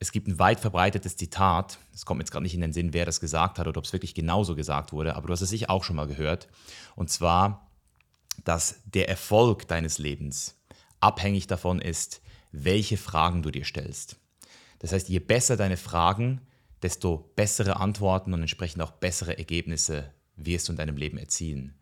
[0.00, 2.92] es gibt ein weit verbreitetes Zitat, es kommt mir jetzt gerade nicht in den Sinn,
[2.92, 5.50] wer das gesagt hat oder ob es wirklich genauso gesagt wurde, aber du hast es
[5.50, 6.48] sicher auch schon mal gehört.
[6.94, 7.70] Und zwar,
[8.44, 10.56] dass der Erfolg deines Lebens
[11.00, 12.22] abhängig davon ist,
[12.52, 14.16] welche Fragen du dir stellst.
[14.78, 16.42] Das heißt, je besser deine Fragen,
[16.82, 21.77] desto bessere Antworten und entsprechend auch bessere Ergebnisse wirst du in deinem Leben erzielen.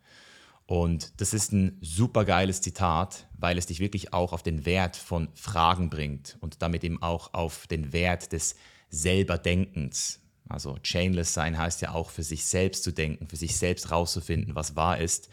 [0.67, 4.97] Und das ist ein super geiles Zitat, weil es dich wirklich auch auf den Wert
[4.97, 8.57] von Fragen bringt und damit eben auch auf den Wert des
[8.91, 10.21] Selberdenkens.
[10.49, 14.55] Also chainless sein heißt ja auch für sich selbst zu denken, für sich selbst rauszufinden,
[14.55, 15.29] was wahr ist.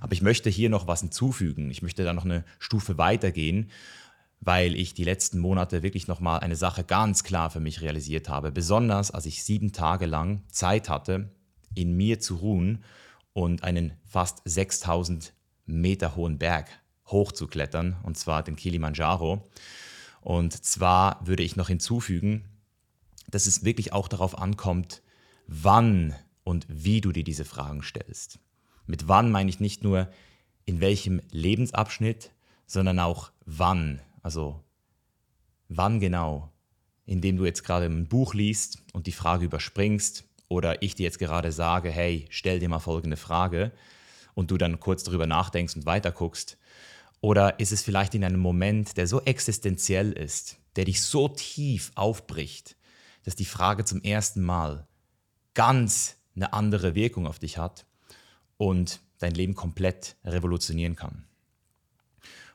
[0.00, 1.70] Aber ich möchte hier noch was hinzufügen.
[1.70, 3.70] Ich möchte da noch eine Stufe weitergehen,
[4.40, 8.50] weil ich die letzten Monate wirklich nochmal eine Sache ganz klar für mich realisiert habe.
[8.52, 11.30] Besonders als ich sieben Tage lang Zeit hatte,
[11.74, 12.84] in mir zu ruhen
[13.32, 15.32] und einen fast 6000
[15.66, 16.68] Meter hohen Berg
[17.06, 19.48] hochzuklettern, und zwar den Kilimanjaro.
[20.20, 22.44] Und zwar würde ich noch hinzufügen,
[23.28, 25.02] dass es wirklich auch darauf ankommt,
[25.46, 28.38] wann und wie du dir diese Fragen stellst.
[28.86, 30.08] Mit wann meine ich nicht nur
[30.64, 32.30] in welchem Lebensabschnitt,
[32.66, 34.00] sondern auch wann.
[34.22, 34.62] Also
[35.68, 36.52] wann genau,
[37.04, 41.18] indem du jetzt gerade ein Buch liest und die Frage überspringst oder ich dir jetzt
[41.18, 43.72] gerade sage, hey, stell dir mal folgende Frage
[44.34, 46.58] und du dann kurz darüber nachdenkst und weiterguckst?
[47.22, 51.90] Oder ist es vielleicht in einem Moment, der so existenziell ist, der dich so tief
[51.94, 52.76] aufbricht,
[53.24, 54.86] dass die Frage zum ersten Mal
[55.54, 57.86] ganz eine andere Wirkung auf dich hat
[58.58, 61.24] und dein Leben komplett revolutionieren kann?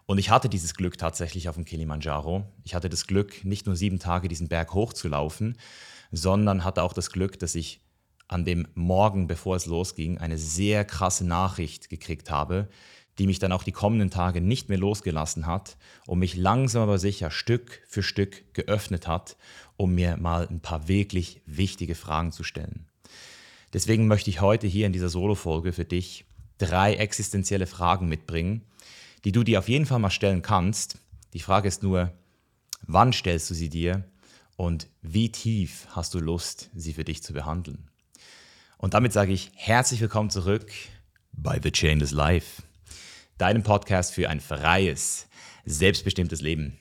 [0.06, 2.46] Und ich hatte dieses Glück tatsächlich auf dem Kilimanjaro.
[2.64, 5.58] Ich hatte das Glück, nicht nur sieben Tage diesen Berg hochzulaufen,
[6.12, 7.82] sondern hatte auch das Glück, dass ich
[8.28, 12.68] an dem Morgen, bevor es losging, eine sehr krasse Nachricht gekriegt habe,
[13.18, 17.00] die mich dann auch die kommenden Tage nicht mehr losgelassen hat und mich langsam aber
[17.00, 19.38] sicher Stück für Stück geöffnet hat,
[19.76, 22.86] um mir mal ein paar wirklich wichtige Fragen zu stellen.
[23.74, 26.26] Deswegen möchte ich heute hier in dieser Solo-Folge für dich
[26.58, 28.62] drei existenzielle Fragen mitbringen,
[29.26, 31.00] die du dir auf jeden Fall mal stellen kannst.
[31.34, 32.12] Die Frage ist nur,
[32.82, 34.06] wann stellst du sie dir
[34.56, 37.87] und wie tief hast du Lust, sie für dich zu behandeln?
[38.78, 40.72] Und damit sage ich herzlich willkommen zurück
[41.34, 42.62] bei The Chainless Life,
[43.40, 45.28] deinem Podcast für ein freies,
[45.66, 46.78] selbstbestimmtes Leben.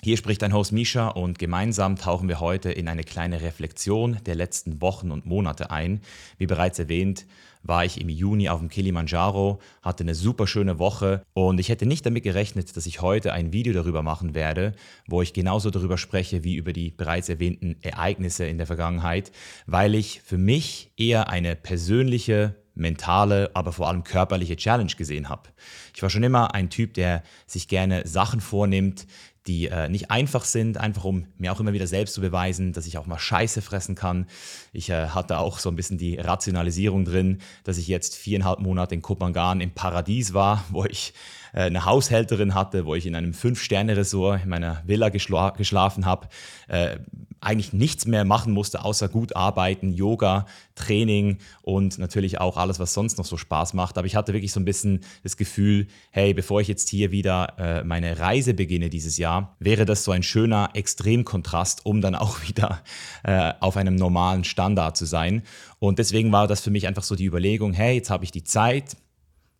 [0.00, 4.36] Hier spricht dein Host Misha und gemeinsam tauchen wir heute in eine kleine Reflexion der
[4.36, 6.02] letzten Wochen und Monate ein.
[6.38, 7.26] Wie bereits erwähnt,
[7.64, 11.84] war ich im Juni auf dem Kilimanjaro, hatte eine super schöne Woche und ich hätte
[11.84, 14.72] nicht damit gerechnet, dass ich heute ein Video darüber machen werde,
[15.08, 19.32] wo ich genauso darüber spreche wie über die bereits erwähnten Ereignisse in der Vergangenheit,
[19.66, 25.50] weil ich für mich eher eine persönliche mentale, aber vor allem körperliche Challenge gesehen habe.
[25.94, 29.06] Ich war schon immer ein Typ, der sich gerne Sachen vornimmt,
[29.46, 32.86] die äh, nicht einfach sind, einfach um mir auch immer wieder selbst zu beweisen, dass
[32.86, 34.26] ich auch mal Scheiße fressen kann.
[34.72, 38.94] Ich äh, hatte auch so ein bisschen die Rationalisierung drin, dass ich jetzt viereinhalb Monate
[38.94, 41.14] in Kopangan im Paradies war, wo ich
[41.52, 46.28] eine Haushälterin hatte, wo ich in einem Fünf-Sterne-Resort in meiner Villa geschla geschlafen habe,
[46.68, 46.98] äh,
[47.40, 52.94] eigentlich nichts mehr machen musste, außer gut arbeiten, Yoga, Training und natürlich auch alles, was
[52.94, 53.98] sonst noch so Spaß macht.
[53.98, 57.54] Aber ich hatte wirklich so ein bisschen das Gefühl, hey, bevor ich jetzt hier wieder
[57.58, 62.42] äh, meine Reise beginne dieses Jahr, wäre das so ein schöner Extremkontrast, um dann auch
[62.48, 62.82] wieder
[63.22, 65.42] äh, auf einem normalen Standard zu sein.
[65.78, 68.44] Und deswegen war das für mich einfach so die Überlegung, hey, jetzt habe ich die
[68.44, 68.96] Zeit.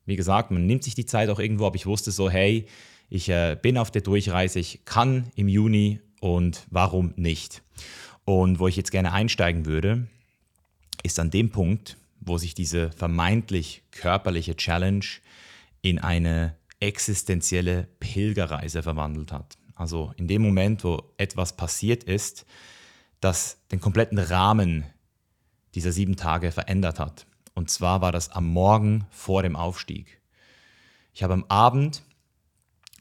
[0.08, 2.64] Wie gesagt, man nimmt sich die Zeit auch irgendwo, aber ich wusste so, hey,
[3.10, 7.62] ich äh, bin auf der Durchreise, ich kann im Juni und warum nicht.
[8.24, 10.06] Und wo ich jetzt gerne einsteigen würde,
[11.02, 15.04] ist an dem Punkt, wo sich diese vermeintlich körperliche Challenge
[15.82, 19.58] in eine existenzielle Pilgerreise verwandelt hat.
[19.74, 22.46] Also in dem Moment, wo etwas passiert ist,
[23.20, 24.84] das den kompletten Rahmen
[25.74, 27.26] dieser sieben Tage verändert hat.
[27.58, 30.20] Und zwar war das am Morgen vor dem Aufstieg.
[31.12, 32.04] Ich habe am Abend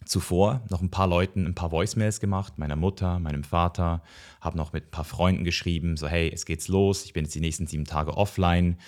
[0.04, 4.02] zuvor noch ein paar Leuten ein paar Voicemails gemacht, meiner Mutter, meinem Vater,
[4.42, 7.36] habe noch mit ein paar Freunden geschrieben, so hey, es geht's los, ich bin jetzt
[7.36, 8.80] die nächsten sieben Tage offline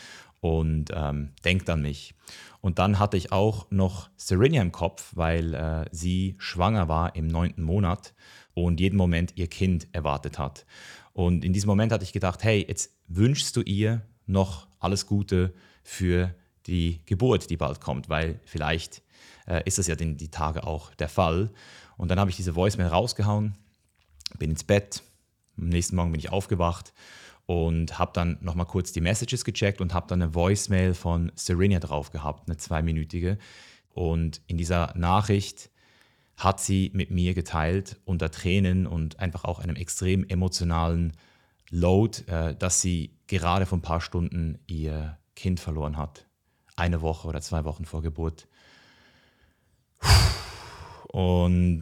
[0.41, 2.15] und ähm, denkt an mich.
[2.61, 7.27] Und dann hatte ich auch noch Serenia im Kopf, weil äh, sie schwanger war im
[7.27, 8.15] neunten Monat
[8.55, 10.65] und jeden Moment ihr Kind erwartet hat.
[11.13, 15.53] Und in diesem Moment hatte ich gedacht, hey, jetzt wünschst du ihr noch alles Gute
[15.83, 16.33] für
[16.67, 19.01] die Geburt, die bald kommt, weil vielleicht
[19.47, 21.49] äh, ist das ja den, die Tage auch der Fall.
[21.97, 23.55] Und dann habe ich diese Voicemail rausgehauen,
[24.37, 25.03] bin ins Bett,
[25.57, 26.93] am nächsten Morgen bin ich aufgewacht
[27.45, 31.79] und habe dann nochmal kurz die Messages gecheckt und habe dann eine Voicemail von Serena
[31.79, 33.37] drauf gehabt, eine zweiminütige.
[33.93, 35.71] Und in dieser Nachricht
[36.37, 41.13] hat sie mit mir geteilt unter Tränen und einfach auch einem extrem emotionalen
[41.69, 46.25] Load, äh, dass sie gerade vor ein paar Stunden ihr Kind verloren hat.
[46.75, 48.47] Eine Woche oder zwei Wochen vor Geburt.
[51.07, 51.81] Und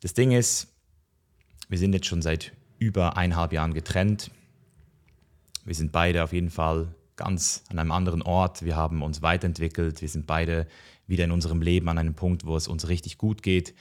[0.00, 0.68] das Ding ist,
[1.68, 4.30] wir sind jetzt schon seit über eineinhalb Jahren getrennt.
[5.64, 8.62] Wir sind beide auf jeden Fall ganz an einem anderen Ort.
[8.62, 10.00] Wir haben uns weiterentwickelt.
[10.00, 10.68] Wir sind beide
[11.06, 13.74] wieder in unserem Leben an einem Punkt, wo es uns richtig gut geht.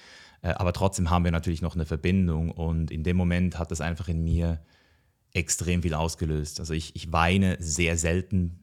[0.46, 2.52] Äh, aber trotzdem haben wir natürlich noch eine Verbindung.
[2.52, 4.62] Und in dem Moment hat das einfach in mir
[5.34, 6.60] extrem viel ausgelöst.
[6.60, 8.60] Also ich, ich weine sehr selten,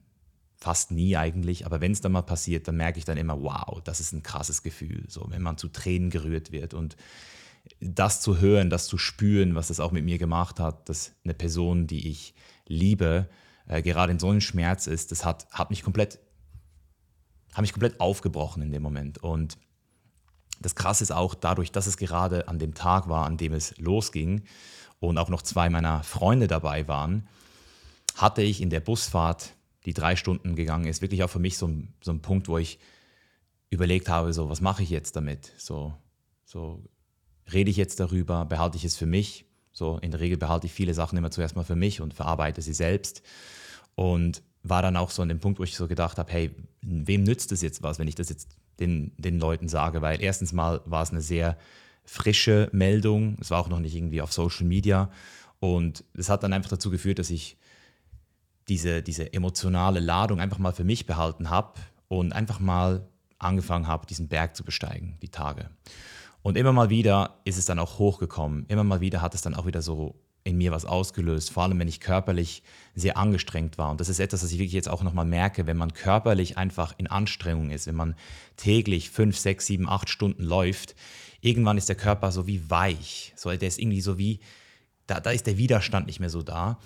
[0.56, 1.66] fast nie eigentlich.
[1.66, 4.22] Aber wenn es dann mal passiert, dann merke ich dann immer, wow, das ist ein
[4.22, 5.04] krasses Gefühl.
[5.08, 6.96] So, wenn man zu Tränen gerührt wird und
[7.80, 11.34] das zu hören, das zu spüren, was das auch mit mir gemacht hat, dass eine
[11.34, 12.34] Person, die ich
[12.66, 13.28] liebe,
[13.66, 16.20] äh, gerade in so einem Schmerz ist, das hat, hat mich komplett,
[17.52, 19.18] hat mich komplett aufgebrochen in dem Moment.
[19.18, 19.58] Und
[20.60, 23.76] das Krasse ist auch dadurch, dass es gerade an dem Tag war, an dem es
[23.78, 24.42] losging
[25.00, 27.28] und auch noch zwei meiner Freunde dabei waren,
[28.16, 29.54] hatte ich in der Busfahrt,
[29.84, 31.68] die drei Stunden gegangen ist, wirklich auch für mich so,
[32.00, 32.78] so ein Punkt, wo ich
[33.70, 35.52] überlegt habe, so, was mache ich jetzt damit?
[35.56, 35.94] So,
[36.44, 36.84] so
[37.52, 39.46] rede ich jetzt darüber, behalte ich es für mich?
[39.72, 42.60] So, in der Regel behalte ich viele Sachen immer zuerst mal für mich und verarbeite
[42.60, 43.22] sie selbst.
[43.94, 46.50] Und war dann auch so an dem Punkt, wo ich so gedacht habe, hey,
[46.82, 50.02] wem nützt es jetzt was, wenn ich das jetzt den, den Leuten sage?
[50.02, 51.56] Weil erstens mal war es eine sehr
[52.04, 55.10] frische Meldung, es war auch noch nicht irgendwie auf Social Media
[55.60, 57.56] und es hat dann einfach dazu geführt, dass ich
[58.68, 63.06] diese, diese emotionale Ladung einfach mal für mich behalten habe und einfach mal
[63.38, 65.70] angefangen habe, diesen Berg zu besteigen, die Tage.
[66.42, 68.66] Und immer mal wieder ist es dann auch hochgekommen.
[68.66, 71.78] Immer mal wieder hat es dann auch wieder so in mir was ausgelöst, vor allem
[71.78, 72.62] wenn ich körperlich
[72.94, 73.90] sehr angestrengt war.
[73.90, 76.94] Und das ist etwas, was ich wirklich jetzt auch nochmal merke, wenn man körperlich einfach
[76.98, 78.14] in Anstrengung ist, wenn man
[78.56, 80.94] täglich fünf, sechs, sieben, acht Stunden läuft,
[81.40, 83.32] irgendwann ist der Körper so wie weich.
[83.36, 84.40] So, der ist irgendwie so wie,
[85.06, 86.78] da, da ist der Widerstand nicht mehr so da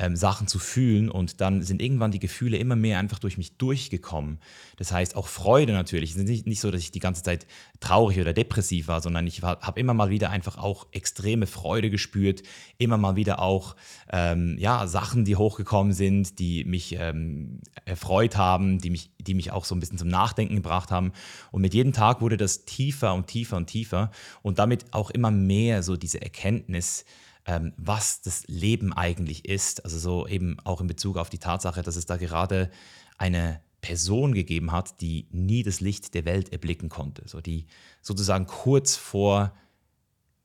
[0.00, 3.58] ähm, Sachen zu fühlen und dann sind irgendwann die Gefühle immer mehr einfach durch mich
[3.58, 4.38] durchgekommen.
[4.78, 6.12] Das heißt auch Freude natürlich.
[6.12, 7.46] Es ist nicht, nicht so, dass ich die ganze Zeit
[7.80, 12.42] traurig oder depressiv war, sondern ich habe immer mal wieder einfach auch extreme Freude gespürt,
[12.78, 13.76] immer mal wieder auch
[14.10, 19.52] ähm, ja, Sachen, die hochgekommen sind, die mich ähm, erfreut haben, die mich, die mich
[19.52, 21.12] auch so ein bisschen zum Nachdenken gebracht haben.
[21.50, 24.10] Und mit jedem Tag wurde das tiefer und tiefer und tiefer
[24.40, 27.04] und damit auch immer mehr so diese Erkenntnis,
[27.46, 29.84] ähm, was das Leben eigentlich ist.
[29.84, 32.70] Also so eben auch in Bezug auf die Tatsache, dass es da gerade
[33.18, 37.22] eine Person gegeben hat, die nie das Licht der Welt erblicken konnte.
[37.26, 37.66] So die
[38.02, 39.54] sozusagen kurz vor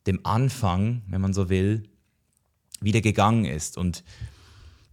[0.07, 1.89] dem Anfang, wenn man so will,
[2.79, 3.77] wieder gegangen ist.
[3.77, 4.03] Und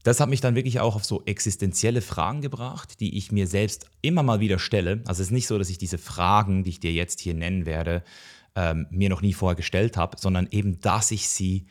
[0.02, 3.86] das hat mich dann wirklich auch auf so existenzielle Fragen gebracht, die ich mir selbst
[4.00, 5.02] immer mal wieder stelle.
[5.06, 7.66] Also es ist nicht so, dass ich diese Fragen, die ich dir jetzt hier nennen
[7.66, 8.02] werde,
[8.56, 11.66] ähm, mir noch nie vorher gestellt habe, sondern eben, dass ich sie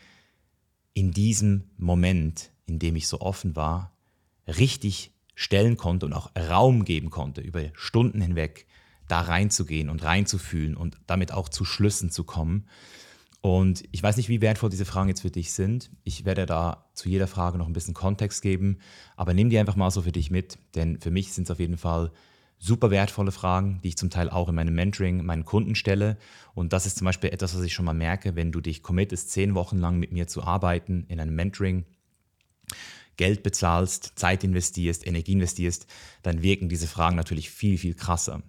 [0.93, 3.95] in diesem Moment, in dem ich so offen war,
[4.47, 8.67] richtig stellen konnte und auch Raum geben konnte, über Stunden hinweg
[9.07, 12.67] da reinzugehen und reinzufühlen und damit auch zu Schlüssen zu kommen.
[13.41, 15.89] Und ich weiß nicht, wie wertvoll diese Fragen jetzt für dich sind.
[16.03, 18.77] Ich werde da zu jeder Frage noch ein bisschen Kontext geben,
[19.15, 21.59] aber nimm die einfach mal so für dich mit, denn für mich sind es auf
[21.59, 22.11] jeden Fall
[22.61, 26.17] super wertvolle Fragen, die ich zum Teil auch in meinem Mentoring meinen Kunden stelle.
[26.53, 29.31] Und das ist zum Beispiel etwas, was ich schon mal merke, wenn du dich committest,
[29.31, 31.85] zehn Wochen lang mit mir zu arbeiten in einem Mentoring,
[33.17, 35.87] Geld bezahlst, Zeit investierst, Energie investierst,
[36.21, 38.41] dann wirken diese Fragen natürlich viel, viel krasser.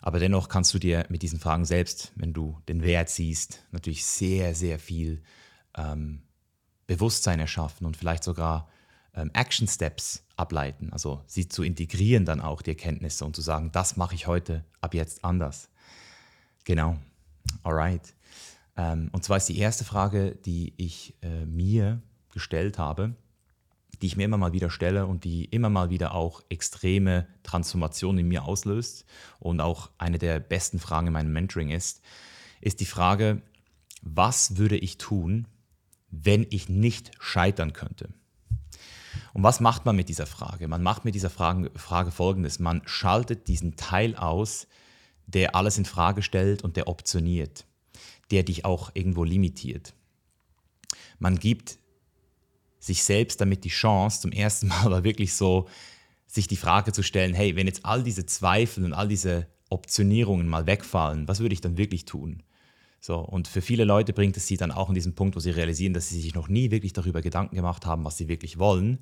[0.00, 4.04] Aber dennoch kannst du dir mit diesen Fragen selbst, wenn du den Wert siehst, natürlich
[4.04, 5.22] sehr, sehr viel
[5.76, 6.22] ähm,
[6.86, 8.68] Bewusstsein erschaffen und vielleicht sogar
[9.32, 13.96] Action Steps ableiten, also sie zu integrieren dann auch, die Erkenntnisse und zu sagen, das
[13.96, 15.68] mache ich heute ab jetzt anders.
[16.64, 16.96] Genau,
[17.62, 18.14] alright.
[18.76, 22.00] Ähm, und zwar ist die erste Frage, die ich äh, mir
[22.32, 23.14] gestellt habe,
[24.00, 28.20] die ich mir immer mal wieder stelle und die immer mal wieder auch extreme Transformationen
[28.20, 29.04] in mir auslöst
[29.40, 32.02] und auch eine der besten Fragen in meinem Mentoring ist,
[32.60, 33.42] ist die Frage,
[34.02, 35.48] was würde ich tun,
[36.10, 38.08] wenn ich nicht scheitern könnte?
[39.34, 40.68] Und was macht man mit dieser Frage?
[40.68, 44.66] Man macht mit dieser Frage, Frage folgendes: Man schaltet diesen Teil aus,
[45.26, 47.66] der alles in Frage stellt und der optioniert,
[48.30, 49.94] der dich auch irgendwo limitiert.
[51.18, 51.78] Man gibt
[52.78, 55.68] sich selbst damit die Chance, zum ersten Mal aber wirklich so
[56.26, 60.46] sich die Frage zu stellen, hey, wenn jetzt all diese Zweifel und all diese Optionierungen
[60.46, 62.42] mal wegfallen, was würde ich dann wirklich tun?
[63.00, 65.50] So, und für viele Leute bringt es sie dann auch an diesen Punkt, wo sie
[65.50, 68.98] realisieren, dass sie sich noch nie wirklich darüber Gedanken gemacht haben, was sie wirklich wollen,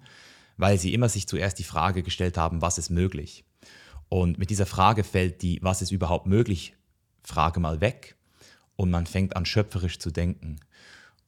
[0.56, 3.44] weil sie immer sich zuerst die Frage gestellt haben, was ist möglich.
[4.08, 6.74] Und mit dieser Frage fällt die, was ist überhaupt möglich,
[7.22, 8.16] Frage mal weg
[8.76, 10.60] und man fängt an schöpferisch zu denken.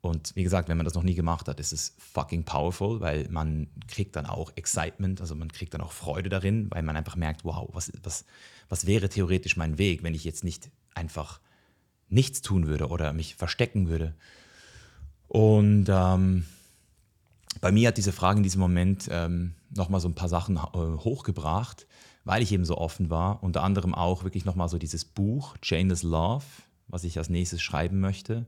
[0.00, 3.28] Und wie gesagt, wenn man das noch nie gemacht hat, ist es fucking powerful, weil
[3.30, 7.16] man kriegt dann auch Excitement, also man kriegt dann auch Freude darin, weil man einfach
[7.16, 8.24] merkt, wow, was, was,
[8.68, 11.40] was wäre theoretisch mein Weg, wenn ich jetzt nicht einfach
[12.08, 14.14] nichts tun würde oder mich verstecken würde.
[15.28, 16.46] Und ähm,
[17.60, 20.60] bei mir hat diese Frage in diesem Moment ähm, nochmal so ein paar Sachen äh,
[20.60, 21.86] hochgebracht,
[22.24, 23.42] weil ich eben so offen war.
[23.42, 26.44] Unter anderem auch wirklich nochmal so dieses Buch, Chainless Love,
[26.86, 28.46] was ich als nächstes schreiben möchte.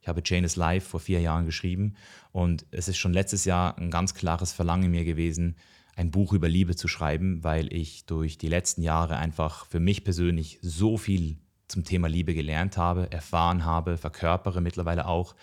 [0.00, 1.94] Ich habe Chain is Life vor vier Jahren geschrieben
[2.30, 5.56] und es ist schon letztes Jahr ein ganz klares Verlangen in mir gewesen,
[5.96, 10.04] ein Buch über Liebe zu schreiben, weil ich durch die letzten Jahre einfach für mich
[10.04, 15.34] persönlich so viel zum Thema Liebe gelernt habe, erfahren habe, verkörpere mittlerweile auch,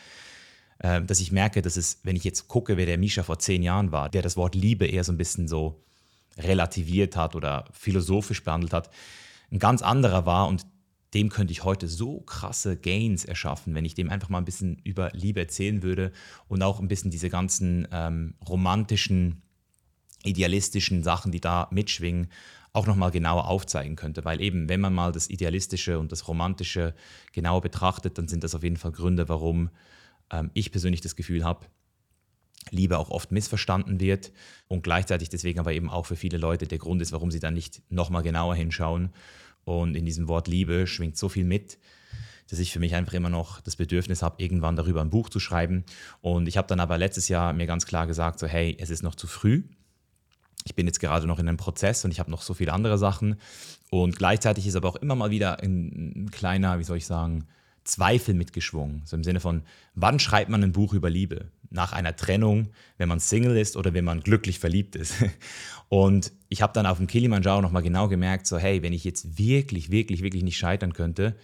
[0.79, 3.63] äh, dass ich merke, dass es, wenn ich jetzt gucke, wer der Misha vor zehn
[3.63, 5.83] Jahren war, der das Wort Liebe eher so ein bisschen so
[6.37, 8.89] relativiert hat oder philosophisch behandelt hat,
[9.51, 10.65] ein ganz anderer war und
[11.13, 14.79] dem könnte ich heute so krasse Gains erschaffen, wenn ich dem einfach mal ein bisschen
[14.83, 16.11] über Liebe erzählen würde
[16.47, 19.43] und auch ein bisschen diese ganzen ähm, romantischen,
[20.23, 22.29] idealistischen Sachen, die da mitschwingen,
[22.73, 24.25] auch nochmal genauer aufzeigen könnte.
[24.25, 26.95] Weil eben, wenn man mal das Idealistische und das Romantische
[27.31, 29.69] genauer betrachtet, dann sind das auf jeden Fall Gründe, warum
[30.31, 31.67] ähm, ich persönlich das Gefühl habe,
[32.71, 34.31] Liebe auch oft missverstanden wird
[34.67, 37.53] und gleichzeitig deswegen aber eben auch für viele Leute der Grund ist, warum sie dann
[37.53, 39.11] nicht nochmal genauer hinschauen
[39.65, 41.77] und in diesem Wort Liebe schwingt so viel mit,
[42.49, 45.39] dass ich für mich einfach immer noch das Bedürfnis habe, irgendwann darüber ein Buch zu
[45.39, 45.85] schreiben.
[46.21, 49.03] Und ich habe dann aber letztes Jahr mir ganz klar gesagt, so hey, es ist
[49.03, 49.63] noch zu früh.
[50.63, 52.97] Ich bin jetzt gerade noch in einem Prozess und ich habe noch so viele andere
[52.97, 53.35] Sachen.
[53.89, 57.45] Und gleichzeitig ist aber auch immer mal wieder ein, ein kleiner, wie soll ich sagen,
[57.83, 59.01] Zweifel mitgeschwungen.
[59.05, 61.51] So im Sinne von, wann schreibt man ein Buch über Liebe?
[61.69, 65.15] Nach einer Trennung, wenn man Single ist oder wenn man glücklich verliebt ist.
[65.89, 69.37] Und ich habe dann auf dem Kilimanjaro nochmal genau gemerkt, so hey, wenn ich jetzt
[69.37, 71.35] wirklich, wirklich, wirklich nicht scheitern könnte,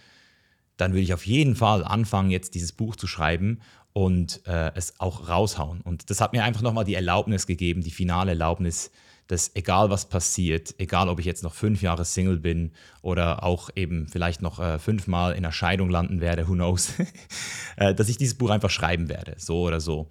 [0.76, 3.60] dann würde ich auf jeden Fall anfangen, jetzt dieses Buch zu schreiben
[3.92, 5.80] und äh, es auch raushauen.
[5.82, 8.90] Und das hat mir einfach nochmal die Erlaubnis gegeben, die finale Erlaubnis,
[9.30, 13.70] dass egal was passiert, egal ob ich jetzt noch fünf Jahre Single bin oder auch
[13.76, 16.94] eben vielleicht noch äh, fünfmal in einer Scheidung landen werde, who knows,
[17.76, 20.10] äh, dass ich dieses Buch einfach schreiben werde, so oder so.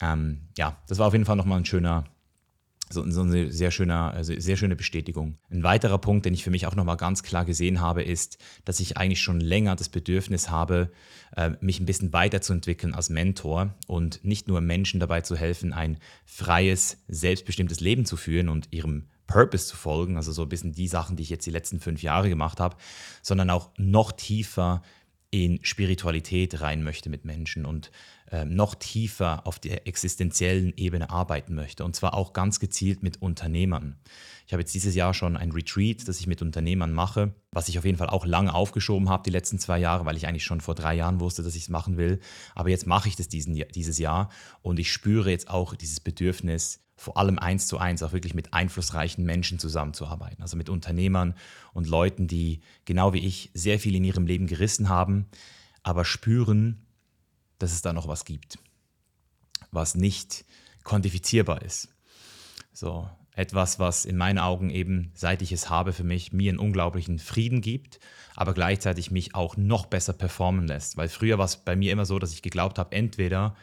[0.00, 2.04] Ähm, ja, das war auf jeden Fall nochmal ein schöner,
[2.94, 5.38] so, so eine sehr, schöne, also sehr schöne Bestätigung.
[5.50, 8.80] Ein weiterer Punkt, den ich für mich auch nochmal ganz klar gesehen habe, ist, dass
[8.80, 10.90] ich eigentlich schon länger das Bedürfnis habe,
[11.36, 15.98] äh, mich ein bisschen weiterzuentwickeln als Mentor und nicht nur Menschen dabei zu helfen, ein
[16.24, 20.88] freies, selbstbestimmtes Leben zu führen und ihrem Purpose zu folgen, also so ein bisschen die
[20.88, 22.76] Sachen, die ich jetzt die letzten fünf Jahre gemacht habe,
[23.22, 24.82] sondern auch noch tiefer
[25.30, 27.90] in Spiritualität rein möchte mit Menschen und
[28.44, 31.84] noch tiefer auf der existenziellen Ebene arbeiten möchte.
[31.84, 33.96] Und zwar auch ganz gezielt mit Unternehmern.
[34.46, 37.78] Ich habe jetzt dieses Jahr schon ein Retreat, das ich mit Unternehmern mache, was ich
[37.78, 40.60] auf jeden Fall auch lange aufgeschoben habe, die letzten zwei Jahre, weil ich eigentlich schon
[40.60, 42.18] vor drei Jahren wusste, dass ich es machen will.
[42.54, 44.30] Aber jetzt mache ich das diesen, dieses Jahr
[44.62, 48.52] und ich spüre jetzt auch dieses Bedürfnis, vor allem eins zu eins auch wirklich mit
[48.52, 50.42] einflussreichen Menschen zusammenzuarbeiten.
[50.42, 51.34] Also mit Unternehmern
[51.72, 55.26] und Leuten, die genau wie ich sehr viel in ihrem Leben gerissen haben,
[55.82, 56.83] aber spüren,
[57.58, 58.58] dass es da noch was gibt,
[59.70, 60.44] was nicht
[60.82, 61.88] quantifizierbar ist.
[62.72, 66.58] So etwas, was in meinen Augen eben, seit ich es habe, für mich mir einen
[66.58, 67.98] unglaublichen Frieden gibt,
[68.36, 70.96] aber gleichzeitig mich auch noch besser performen lässt.
[70.96, 73.56] Weil früher war es bei mir immer so, dass ich geglaubt habe, entweder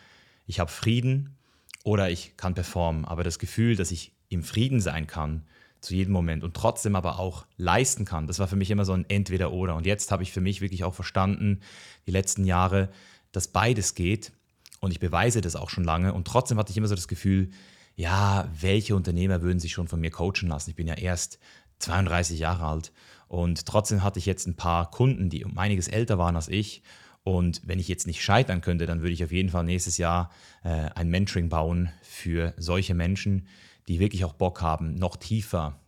[0.45, 1.38] ich habe Frieden
[1.83, 3.05] oder ich kann performen.
[3.05, 5.45] Aber das Gefühl, dass ich im Frieden sein kann,
[5.79, 8.93] zu jedem Moment und trotzdem aber auch leisten kann, das war für mich immer so
[8.93, 9.75] ein Entweder-Oder.
[9.75, 11.62] Und jetzt habe ich für mich wirklich auch verstanden,
[12.05, 12.89] die letzten Jahre,
[13.31, 14.31] dass beides geht.
[14.79, 16.13] Und ich beweise das auch schon lange.
[16.13, 17.51] Und trotzdem hatte ich immer so das Gefühl,
[17.95, 20.71] ja, welche Unternehmer würden sich schon von mir coachen lassen?
[20.71, 21.39] Ich bin ja erst
[21.79, 22.91] 32 Jahre alt.
[23.27, 26.83] Und trotzdem hatte ich jetzt ein paar Kunden, die um einiges älter waren als ich
[27.23, 30.31] und wenn ich jetzt nicht scheitern könnte, dann würde ich auf jeden Fall nächstes Jahr
[30.63, 33.47] äh, ein Mentoring bauen für solche Menschen,
[33.88, 35.79] die wirklich auch Bock haben, noch tiefer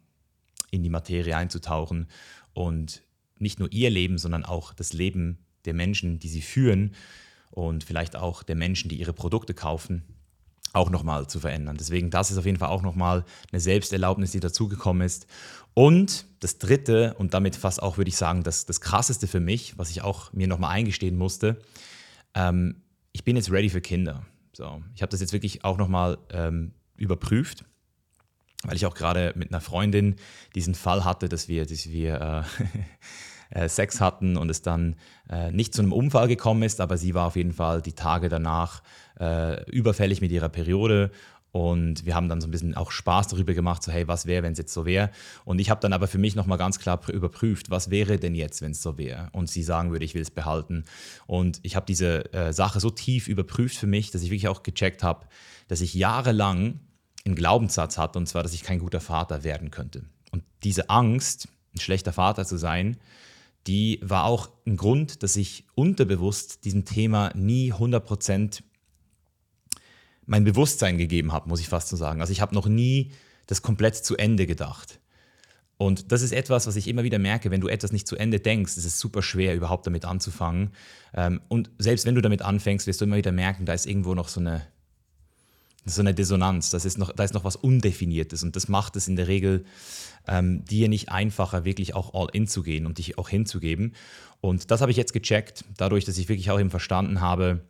[0.69, 2.07] in die Materie einzutauchen
[2.53, 3.01] und
[3.39, 6.95] nicht nur ihr Leben, sondern auch das Leben der Menschen, die sie führen
[7.53, 10.01] und vielleicht auch der Menschen, die ihre Produkte kaufen,
[10.73, 11.77] auch nochmal zu verändern.
[11.77, 15.27] Deswegen, das ist auf jeden Fall auch nochmal eine Selbsterlaubnis, die dazugekommen ist.
[15.75, 19.77] Und das Dritte, und damit fast auch, würde ich sagen, das, das Krasseste für mich,
[19.77, 21.61] was ich auch mir nochmal eingestehen musste,
[22.33, 22.81] ähm,
[23.11, 24.25] ich bin jetzt ready für Kinder.
[24.51, 27.65] So, ich habe das jetzt wirklich auch nochmal ähm, überprüft,
[28.63, 30.15] weil ich auch gerade mit einer Freundin
[30.55, 32.63] diesen Fall hatte, dass wir, dass wir äh,
[33.53, 34.95] äh, Sex hatten und es dann
[35.29, 38.29] äh, nicht zu einem Unfall gekommen ist, aber sie war auf jeden Fall die Tage
[38.29, 38.81] danach
[39.19, 41.11] äh, überfällig mit ihrer Periode
[41.53, 44.41] Und wir haben dann so ein bisschen auch Spaß darüber gemacht, so hey, was wäre,
[44.41, 45.11] wenn es jetzt so wäre?
[45.45, 48.63] Und ich habe dann aber für mich nochmal ganz klar überprüft, was wäre denn jetzt,
[48.63, 49.29] wenn es so wäre?
[49.33, 50.83] Und sie sagen würde, ich will es behalten.
[51.27, 54.63] Und ich habe diese äh, Sache so tief überprüft für mich, dass ich wirklich auch
[54.63, 55.27] gecheckt habe,
[55.67, 56.79] dass ich jahrelang
[57.23, 60.05] einen Glaubenssatz hatte, und zwar, dass ich kein guter Vater werden könnte.
[60.31, 62.97] Und diese Angst, ein schlechter Vater zu sein,
[63.67, 68.61] die war auch ein Grund, dass ich unterbewusst diesem Thema nie 100%
[70.25, 72.21] mein Bewusstsein gegeben habe, muss ich fast so sagen.
[72.21, 73.11] Also ich habe noch nie
[73.47, 74.99] das komplett zu Ende gedacht.
[75.77, 78.39] Und das ist etwas, was ich immer wieder merke, wenn du etwas nicht zu Ende
[78.39, 80.71] denkst, ist es super schwer, überhaupt damit anzufangen.
[81.13, 84.13] Ähm, und selbst wenn du damit anfängst, wirst du immer wieder merken, da ist irgendwo
[84.13, 84.65] noch so eine,
[85.85, 88.43] so eine Dissonanz, das ist noch, da ist noch was Undefiniertes.
[88.43, 89.65] Und das macht es in der Regel
[90.27, 93.93] ähm, dir nicht einfacher, wirklich auch all in zu gehen und dich auch hinzugeben.
[94.39, 97.61] Und das habe ich jetzt gecheckt, dadurch, dass ich wirklich auch eben verstanden habe,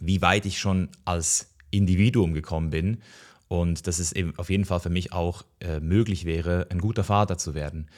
[0.00, 2.98] wie weit ich schon als Individuum gekommen bin
[3.48, 7.04] und dass es eben auf jeden Fall für mich auch äh, möglich wäre, ein guter
[7.04, 7.88] Vater zu werden.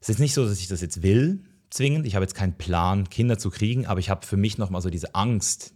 [0.00, 2.06] Es ist nicht so, dass ich das jetzt will, zwingend.
[2.06, 4.90] Ich habe jetzt keinen Plan, Kinder zu kriegen, aber ich habe für mich nochmal so
[4.90, 5.74] diese Angst,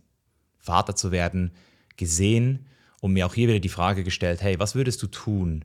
[0.58, 1.52] Vater zu werden,
[1.96, 2.66] gesehen
[3.02, 5.64] und mir auch hier wieder die Frage gestellt, hey, was würdest du tun,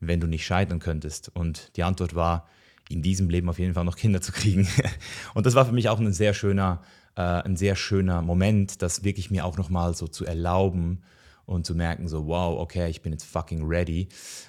[0.00, 1.30] wenn du nicht scheitern könntest?
[1.34, 2.46] Und die Antwort war,
[2.90, 4.68] in diesem Leben auf jeden Fall noch Kinder zu kriegen.
[5.34, 6.82] und das war für mich auch ein sehr schöner,
[7.16, 11.02] äh, ein sehr schöner Moment, das wirklich mir auch nochmal so zu erlauben,
[11.46, 14.08] und zu merken, so, wow, okay, ich bin jetzt fucking ready.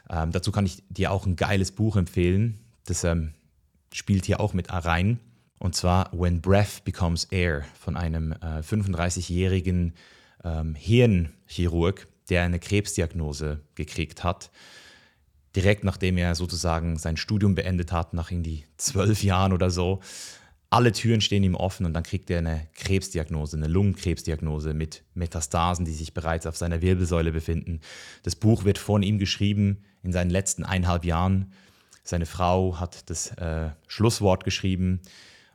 [0.10, 2.58] Ähm, dazu kann ich dir auch ein geiles Buch empfehlen.
[2.86, 3.34] Das ähm,
[3.92, 5.20] spielt hier auch mit rein.
[5.60, 9.94] Und zwar When Breath Becomes Air von einem äh, 35-jährigen
[10.44, 14.52] ähm, Hirnchirurg, der eine Krebsdiagnose gekriegt hat.
[15.56, 20.02] Direkt nachdem er sozusagen sein Studium beendet hat, nach irgendwie zwölf Jahren oder so
[20.76, 25.86] alle Türen stehen ihm offen und dann kriegt er eine Krebsdiagnose, eine Lungenkrebsdiagnose mit Metastasen,
[25.86, 27.80] die sich bereits auf seiner Wirbelsäule befinden.
[28.24, 31.54] Das Buch wird von ihm geschrieben in seinen letzten eineinhalb Jahren.
[32.04, 35.00] Seine Frau hat das äh, Schlusswort geschrieben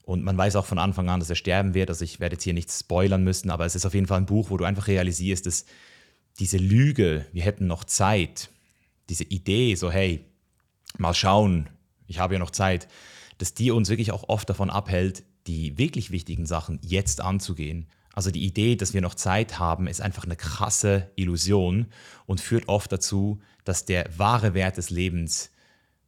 [0.05, 1.91] und man weiß auch von Anfang an, dass er sterben wird.
[1.91, 4.27] Also ich werde jetzt hier nichts spoilern müssen, aber es ist auf jeden Fall ein
[4.27, 5.67] Buch, wo du einfach realisierst, dass
[6.41, 8.51] diese Lüge, wir hätten noch Zeit,
[9.11, 10.25] diese Idee, so hey,
[10.97, 11.69] mal schauen,
[12.07, 12.89] ich habe ja noch Zeit,
[13.39, 17.89] dass die uns wirklich auch oft davon abhält, die wirklich wichtigen Sachen jetzt anzugehen.
[18.15, 21.87] Also die Idee, dass wir noch Zeit haben, ist einfach eine krasse Illusion
[22.27, 25.51] und führt oft dazu, dass der wahre Wert des Lebens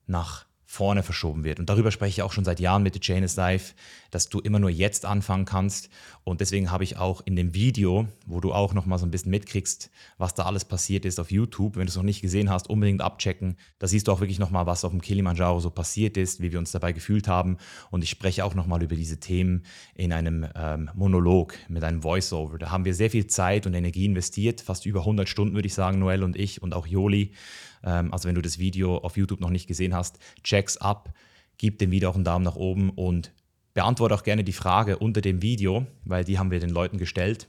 [0.06, 1.60] nach vorne verschoben wird.
[1.60, 3.74] Und darüber spreche ich auch schon seit Jahren mit The Chain is Life,
[4.10, 5.90] dass du immer nur jetzt anfangen kannst.
[6.24, 9.10] Und deswegen habe ich auch in dem Video, wo du auch noch mal so ein
[9.10, 12.48] bisschen mitkriegst, was da alles passiert ist auf YouTube, wenn du es noch nicht gesehen
[12.48, 13.58] hast, unbedingt abchecken.
[13.80, 16.52] Da siehst du auch wirklich noch mal, was auf dem Kilimanjaro so passiert ist, wie
[16.52, 17.58] wir uns dabei gefühlt haben.
[17.90, 22.02] Und ich spreche auch noch mal über diese Themen in einem ähm, Monolog mit einem
[22.02, 22.56] Voiceover.
[22.56, 25.74] Da haben wir sehr viel Zeit und Energie investiert, fast über 100 Stunden würde ich
[25.74, 27.32] sagen, Noel und ich und auch Joli.
[27.84, 31.12] Ähm, also wenn du das Video auf YouTube noch nicht gesehen hast, check's ab,
[31.58, 33.32] gib dem Video auch einen Daumen nach oben und
[33.74, 37.48] beantworte auch gerne die Frage unter dem Video, weil die haben wir den Leuten gestellt.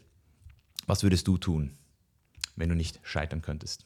[0.85, 1.71] Was würdest du tun,
[2.55, 3.85] wenn du nicht scheitern könntest?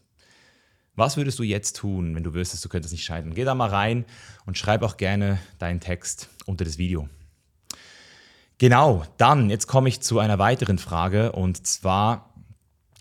[0.95, 3.35] Was würdest du jetzt tun, wenn du wüsstest, du könntest nicht scheitern?
[3.35, 4.05] Geh da mal rein
[4.47, 7.07] und schreib auch gerne deinen Text unter das Video.
[8.57, 12.26] Genau, dann, jetzt komme ich zu einer weiteren Frage und zwar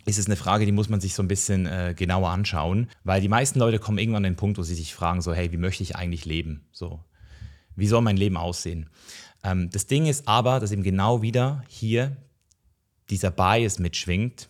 [0.07, 3.21] ist es eine Frage, die muss man sich so ein bisschen äh, genauer anschauen, weil
[3.21, 5.57] die meisten Leute kommen irgendwann an den Punkt, wo sie sich fragen, so, hey, wie
[5.57, 6.65] möchte ich eigentlich leben?
[6.73, 7.01] So,
[7.75, 8.89] wie soll mein Leben aussehen?
[9.43, 12.17] Ähm, das Ding ist aber, dass eben genau wieder hier
[13.11, 14.49] dieser Bias mitschwingt,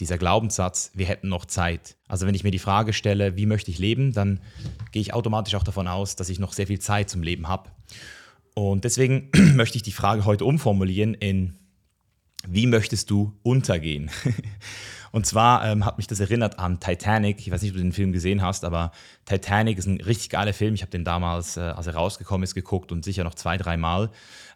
[0.00, 1.96] dieser Glaubenssatz, wir hätten noch Zeit.
[2.06, 4.40] Also wenn ich mir die Frage stelle, wie möchte ich leben, dann
[4.92, 7.70] gehe ich automatisch auch davon aus, dass ich noch sehr viel Zeit zum Leben habe.
[8.54, 11.58] Und deswegen möchte ich die Frage heute umformulieren in,
[12.46, 14.10] wie möchtest du untergehen?
[15.10, 17.40] Und zwar ähm, hat mich das erinnert an Titanic.
[17.40, 18.92] Ich weiß nicht, ob du den Film gesehen hast, aber
[19.24, 20.74] Titanic ist ein richtig geiler Film.
[20.74, 24.10] Ich habe den damals, äh, als er rausgekommen ist, geguckt und sicher noch zwei, dreimal.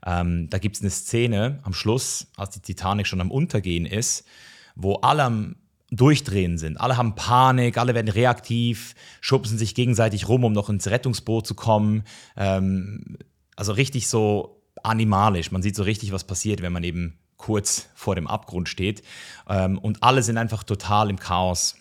[0.05, 4.27] Ähm, da gibt es eine Szene am Schluss, als die Titanic schon am Untergehen ist,
[4.75, 5.57] wo alle am
[5.91, 6.81] Durchdrehen sind.
[6.81, 11.55] Alle haben Panik, alle werden reaktiv, schubsen sich gegenseitig rum, um noch ins Rettungsboot zu
[11.55, 12.05] kommen.
[12.37, 13.19] Ähm,
[13.57, 15.51] also richtig so animalisch.
[15.51, 19.03] Man sieht so richtig, was passiert, wenn man eben kurz vor dem Abgrund steht.
[19.49, 21.75] Ähm, und alle sind einfach total im Chaos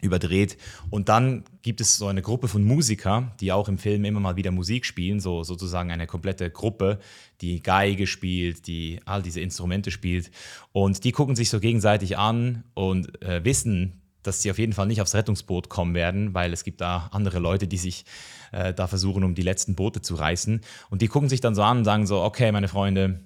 [0.00, 0.56] überdreht.
[0.90, 4.36] Und dann gibt es so eine Gruppe von Musikern, die auch im Film immer mal
[4.36, 7.00] wieder Musik spielen, so sozusagen eine komplette Gruppe,
[7.40, 10.30] die Geige spielt, die all diese Instrumente spielt.
[10.72, 14.86] Und die gucken sich so gegenseitig an und äh, wissen, dass sie auf jeden Fall
[14.86, 18.04] nicht aufs Rettungsboot kommen werden, weil es gibt da andere Leute, die sich
[18.52, 20.60] äh, da versuchen, um die letzten Boote zu reißen.
[20.90, 23.20] Und die gucken sich dann so an und sagen so, okay, meine Freunde,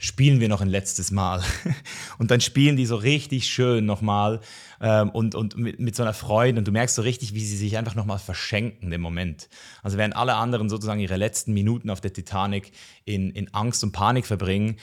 [0.00, 1.42] spielen wir noch ein letztes Mal.
[2.18, 4.40] Und dann spielen die so richtig schön nochmal
[4.80, 6.58] ähm, und, und mit, mit so einer Freude.
[6.58, 9.50] Und du merkst so richtig, wie sie sich einfach nochmal verschenken im Moment.
[9.82, 12.72] Also während alle anderen sozusagen ihre letzten Minuten auf der Titanic
[13.04, 14.76] in, in Angst und Panik verbringen,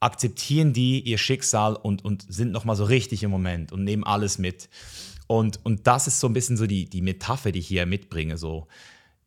[0.00, 4.38] akzeptieren die ihr Schicksal und, und sind nochmal so richtig im Moment und nehmen alles
[4.38, 4.68] mit.
[5.28, 8.36] Und, und das ist so ein bisschen so die, die Metapher, die ich hier mitbringe.
[8.36, 8.66] So.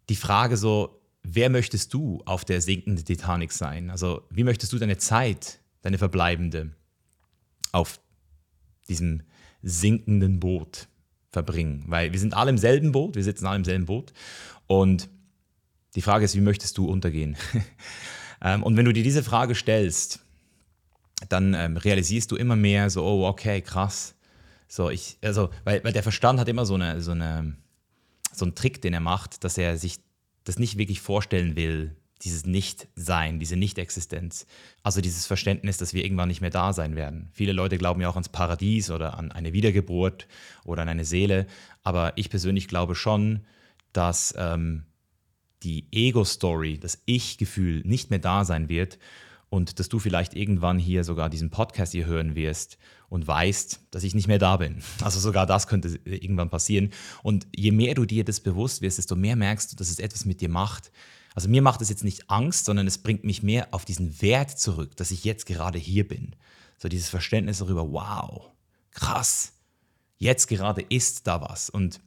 [0.09, 3.89] Die Frage so, wer möchtest du auf der sinkenden Titanic sein?
[3.89, 6.71] Also wie möchtest du deine Zeit, deine verbleibende,
[7.71, 7.99] auf
[8.87, 9.23] diesem
[9.61, 10.87] sinkenden Boot
[11.31, 11.83] verbringen?
[11.87, 14.13] Weil wir sind alle im selben Boot, wir sitzen alle im selben Boot.
[14.67, 15.09] Und
[15.95, 17.35] die Frage ist, wie möchtest du untergehen?
[18.41, 20.21] Ähm, und wenn du dir diese Frage stellst,
[21.27, 24.15] dann ähm, realisierst du immer mehr so, oh, okay, krass.
[24.67, 27.55] So, ich, also, weil, weil der Verstand hat immer so eine, so eine,
[28.31, 29.99] so einen Trick, den er macht, dass er sich
[30.49, 34.45] das nicht wirklich vorstellen will, dieses Nicht-Sein, diese Nicht-Existenz.
[34.83, 37.29] Also dieses Verständnis, dass wir irgendwann nicht mehr da sein werden.
[37.31, 40.27] Viele Leute glauben ja auch ans Paradies oder an eine Wiedergeburt
[40.65, 41.47] oder an eine Seele.
[41.83, 43.45] Aber ich persönlich glaube schon,
[43.93, 44.83] dass ähm,
[45.63, 48.99] die Ego-Story, das Ich-Gefühl nicht mehr da sein wird
[49.49, 52.77] und dass du vielleicht irgendwann hier sogar diesen Podcast hier hören wirst
[53.09, 54.81] und weißt, dass ich nicht mehr da bin.
[55.03, 56.91] Also sogar das könnte irgendwann passieren.
[57.23, 60.25] Und je mehr du dir das bewusst wirst, desto mehr merkst du, dass es etwas
[60.25, 60.91] mit dir macht.
[61.35, 64.57] Also mir macht es jetzt nicht Angst, sondern es bringt mich mehr auf diesen Wert
[64.59, 66.35] zurück, dass ich jetzt gerade hier bin.
[66.77, 68.51] So dieses Verständnis darüber, wow,
[68.91, 69.53] krass,
[70.17, 71.69] jetzt gerade ist da was.
[71.69, 71.99] Und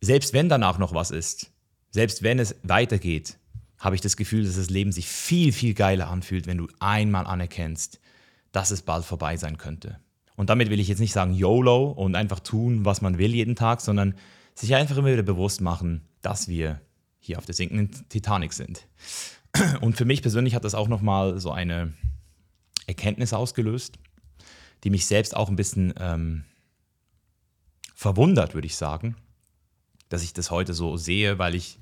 [0.00, 1.50] selbst wenn danach noch was ist,
[1.90, 3.38] selbst wenn es weitergeht,
[3.78, 7.26] habe ich das Gefühl, dass das Leben sich viel, viel geiler anfühlt, wenn du einmal
[7.26, 7.98] anerkennst,
[8.52, 9.98] dass es bald vorbei sein könnte.
[10.36, 13.56] Und damit will ich jetzt nicht sagen YOLO und einfach tun, was man will jeden
[13.56, 14.14] Tag, sondern
[14.54, 16.80] sich einfach immer wieder bewusst machen, dass wir
[17.18, 18.86] hier auf der sinkenden Titanic sind.
[19.80, 21.92] Und für mich persönlich hat das auch nochmal so eine
[22.86, 23.98] Erkenntnis ausgelöst,
[24.84, 26.44] die mich selbst auch ein bisschen ähm,
[27.94, 29.16] verwundert, würde ich sagen,
[30.08, 31.78] dass ich das heute so sehe, weil ich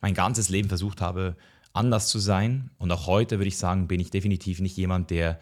[0.00, 1.36] mein ganzes Leben versucht habe,
[1.72, 2.70] anders zu sein.
[2.78, 5.40] Und auch heute würde ich sagen, bin ich definitiv nicht jemand, der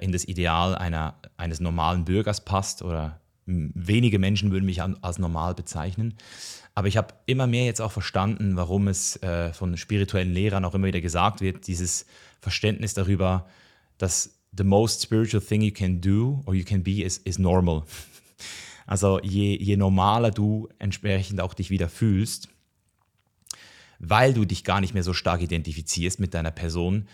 [0.00, 5.54] in das Ideal einer, eines normalen Bürgers passt oder wenige Menschen würden mich als normal
[5.54, 6.14] bezeichnen.
[6.74, 10.74] Aber ich habe immer mehr jetzt auch verstanden, warum es äh, von spirituellen Lehrern auch
[10.74, 12.06] immer wieder gesagt wird, dieses
[12.40, 13.46] Verständnis darüber,
[13.98, 17.84] dass the most spiritual thing you can do or you can be is, is normal.
[18.86, 22.50] Also je, je normaler du entsprechend auch dich wieder fühlst,
[23.98, 27.08] weil du dich gar nicht mehr so stark identifizierst mit deiner Person,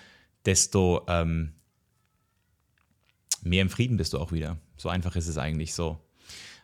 [0.45, 1.53] desto ähm,
[3.43, 4.59] mehr im Frieden bist du auch wieder.
[4.77, 5.99] So einfach ist es eigentlich so.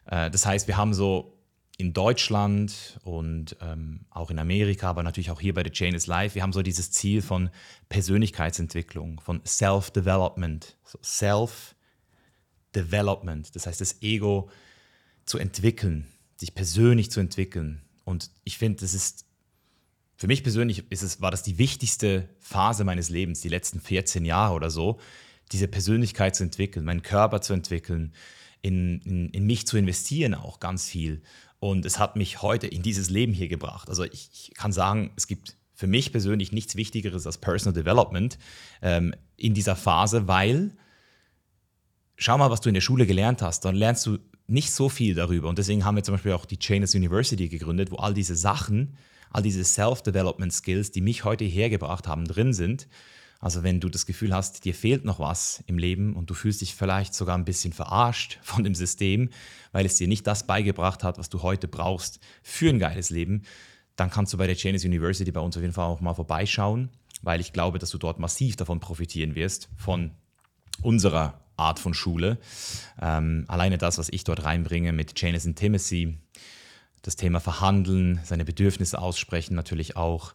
[0.07, 1.33] Äh, das heißt, wir haben so
[1.79, 6.07] in Deutschland und ähm, auch in Amerika, aber natürlich auch hier bei The Chain is
[6.07, 7.51] Life, wir haben so dieses Ziel von
[7.91, 10.79] Persönlichkeitsentwicklung, von Self-Development.
[10.85, 14.49] So Self-Development, das heißt, das Ego
[15.27, 17.83] zu entwickeln, sich persönlich zu entwickeln.
[18.05, 19.27] Und ich finde, das ist,
[20.17, 24.25] für mich persönlich ist es, war das die wichtigste Phase meines Lebens, die letzten 14
[24.25, 24.99] Jahre oder so,
[25.53, 28.13] diese Persönlichkeit zu entwickeln, meinen Körper zu entwickeln,
[28.63, 31.23] in, in, in, mich zu investieren auch ganz viel.
[31.61, 33.89] Und es hat mich heute in dieses Leben hier gebracht.
[33.89, 38.39] Also ich, ich kann sagen, es gibt für mich persönlich nichts Wichtigeres als Personal Development
[38.83, 40.73] ähm, in dieser Phase, weil
[42.17, 43.65] schau mal, was du in der Schule gelernt hast.
[43.65, 45.49] Dann lernst du nicht so viel darüber.
[45.49, 48.97] Und deswegen haben wir zum Beispiel auch die Chainless University gegründet, wo all diese Sachen,
[49.31, 52.89] all diese Self-Development Skills, die mich heute hergebracht haben, drin sind.
[53.41, 56.61] Also wenn du das Gefühl hast, dir fehlt noch was im Leben und du fühlst
[56.61, 59.31] dich vielleicht sogar ein bisschen verarscht von dem System,
[59.73, 63.43] weil es dir nicht das beigebracht hat, was du heute brauchst für ein geiles Leben,
[63.97, 66.91] dann kannst du bei der Chainless University bei uns auf jeden Fall auch mal vorbeischauen,
[67.23, 70.13] weil ich glaube, dass du dort massiv davon profitieren wirst, von
[70.83, 72.39] unserer Art von Schule.
[73.01, 76.19] Ähm, alleine das, was ich dort reinbringe mit Chainless Intimacy,
[77.07, 80.35] das Thema Verhandeln, seine Bedürfnisse aussprechen natürlich auch,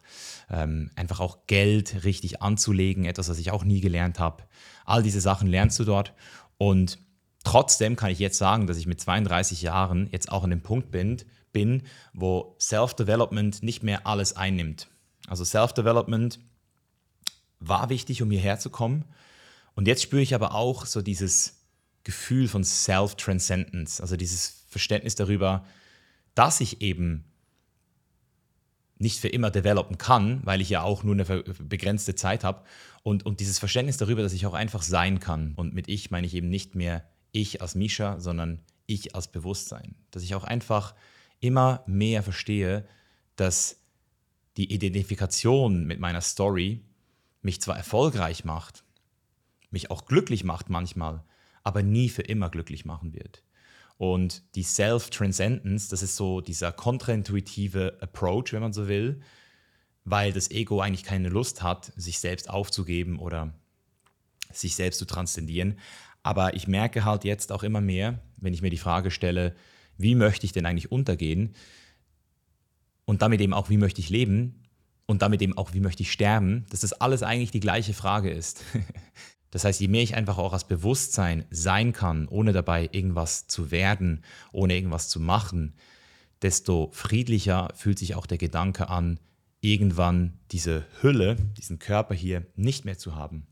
[0.50, 4.44] ähm, einfach auch Geld richtig anzulegen, etwas, was ich auch nie gelernt habe.
[4.86, 6.14] All diese Sachen lernst du dort
[6.56, 6.98] und
[7.44, 10.90] trotzdem kann ich jetzt sagen, dass ich mit 32 Jahren jetzt auch an dem Punkt
[10.90, 11.18] bin,
[11.52, 11.82] bin
[12.14, 14.88] wo Self-Development nicht mehr alles einnimmt.
[15.28, 16.40] Also Self-Development
[17.60, 19.04] war wichtig, um hierher zu kommen.
[19.74, 21.66] Und jetzt spüre ich aber auch so dieses
[22.04, 25.64] Gefühl von Self-Transcendence, also dieses Verständnis darüber,
[26.34, 27.24] dass ich eben
[28.98, 32.62] nicht für immer developen kann, weil ich ja auch nur eine begrenzte Zeit habe.
[33.02, 35.54] Und, und dieses Verständnis darüber, dass ich auch einfach sein kann.
[35.56, 39.96] Und mit ich meine ich eben nicht mehr ich als Misha, sondern ich als Bewusstsein.
[40.12, 40.94] Dass ich auch einfach
[41.40, 42.86] immer mehr verstehe,
[43.36, 43.80] dass
[44.56, 46.82] die Identifikation mit meiner Story
[47.40, 48.84] mich zwar erfolgreich macht,
[49.70, 51.24] mich auch glücklich macht manchmal,
[51.64, 53.42] aber nie für immer glücklich machen wird.
[54.02, 59.20] Und die Self-Transcendence, das ist so dieser kontraintuitive Approach, wenn man so will,
[60.04, 63.54] weil das Ego eigentlich keine Lust hat, sich selbst aufzugeben oder
[64.50, 65.78] sich selbst zu transzendieren.
[66.24, 69.54] Aber ich merke halt jetzt auch immer mehr, wenn ich mir die Frage stelle,
[69.98, 71.54] wie möchte ich denn eigentlich untergehen?
[73.04, 74.64] Und damit eben auch, wie möchte ich leben?
[75.06, 76.66] Und damit eben auch, wie möchte ich sterben?
[76.70, 78.64] Dass das alles eigentlich die gleiche Frage ist.
[79.52, 83.70] Das heißt, je mehr ich einfach auch als Bewusstsein sein kann, ohne dabei irgendwas zu
[83.70, 85.74] werden, ohne irgendwas zu machen,
[86.40, 89.20] desto friedlicher fühlt sich auch der Gedanke an,
[89.60, 93.46] irgendwann diese Hülle, diesen Körper hier nicht mehr zu haben.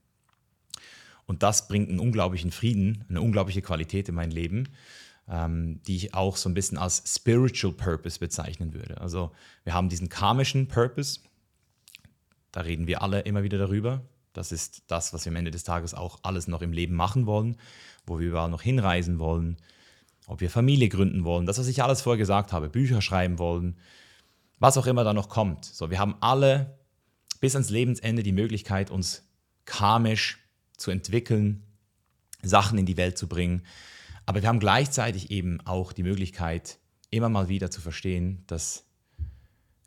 [1.27, 4.71] Und das bringt einen unglaublichen Frieden, eine unglaubliche Qualität in mein Leben,
[5.29, 9.01] ähm, die ich auch so ein bisschen als Spiritual Purpose bezeichnen würde.
[9.03, 9.33] Also
[9.65, 11.21] wir haben diesen karmischen Purpose,
[12.53, 14.03] da reden wir alle immer wieder darüber.
[14.33, 17.27] Das ist das, was wir am Ende des Tages auch alles noch im Leben machen
[17.27, 17.57] wollen,
[18.07, 19.57] wo wir überall noch hinreisen wollen,
[20.27, 23.77] ob wir Familie gründen wollen, das, was ich alles vorher gesagt habe, Bücher schreiben wollen,
[24.61, 25.64] was auch immer da noch kommt.
[25.64, 26.79] So, wir haben alle
[27.40, 29.25] bis ans Lebensende die Möglichkeit, uns
[29.64, 30.38] karmisch
[30.77, 31.64] zu entwickeln,
[32.43, 33.62] Sachen in die Welt zu bringen.
[34.27, 36.79] Aber wir haben gleichzeitig eben auch die Möglichkeit,
[37.11, 38.85] immer mal wieder zu verstehen, dass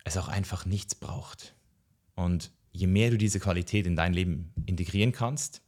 [0.03, 1.55] es auch einfach nichts braucht.
[2.15, 5.61] Und je mehr du diese Qualität in dein Leben integrieren kannst,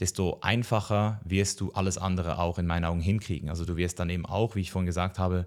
[0.00, 3.48] desto einfacher wirst du alles andere auch in meinen Augen hinkriegen.
[3.48, 5.46] Also du wirst dann eben auch, wie ich vorhin gesagt habe,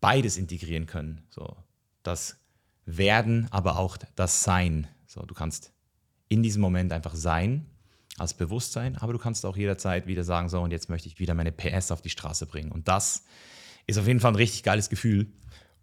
[0.00, 1.22] beides integrieren können.
[1.30, 1.56] So
[2.02, 2.38] das
[2.84, 4.88] Werden, aber auch das Sein.
[5.06, 5.72] So du kannst
[6.28, 7.66] in diesem Moment einfach sein
[8.18, 11.34] als Bewusstsein, aber du kannst auch jederzeit wieder sagen, so und jetzt möchte ich wieder
[11.34, 12.72] meine PS auf die Straße bringen.
[12.72, 13.24] Und das
[13.86, 15.32] ist auf jeden Fall ein richtig geiles Gefühl.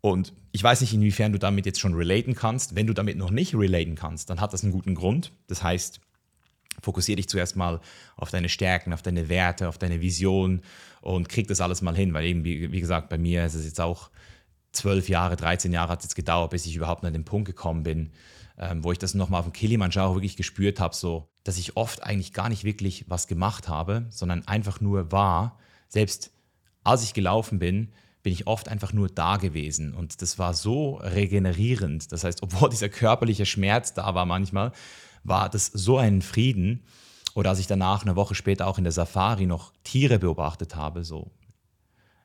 [0.02, 2.76] Und ich weiß nicht, inwiefern du damit jetzt schon relaten kannst.
[2.76, 5.34] Wenn du damit noch nicht relaten kannst, dann hat das einen guten Grund.
[5.48, 6.00] Das heißt,
[6.82, 7.82] fokussiere dich zuerst mal
[8.16, 10.62] auf deine Stärken, auf deine Werte, auf deine Vision
[11.02, 12.14] und krieg das alles mal hin.
[12.14, 14.10] Weil eben, wie, wie gesagt, bei mir ist es jetzt auch
[14.72, 17.84] zwölf Jahre, 13 Jahre hat es jetzt gedauert, bis ich überhaupt an den Punkt gekommen
[17.84, 18.12] bin,
[18.58, 22.04] ähm, wo ich das nochmal auf dem Kilimanjaro wirklich gespürt habe, so, dass ich oft
[22.04, 25.58] eigentlich gar nicht wirklich was gemacht habe, sondern einfach nur war.
[25.88, 26.32] Selbst
[26.84, 27.90] als ich gelaufen bin,
[28.22, 29.94] bin ich oft einfach nur da gewesen.
[29.94, 32.12] Und das war so regenerierend.
[32.12, 34.72] Das heißt, obwohl dieser körperliche Schmerz da war manchmal,
[35.24, 36.84] war das so ein Frieden.
[37.36, 41.04] Oder als ich danach eine Woche später auch in der Safari noch Tiere beobachtet habe,
[41.04, 41.32] so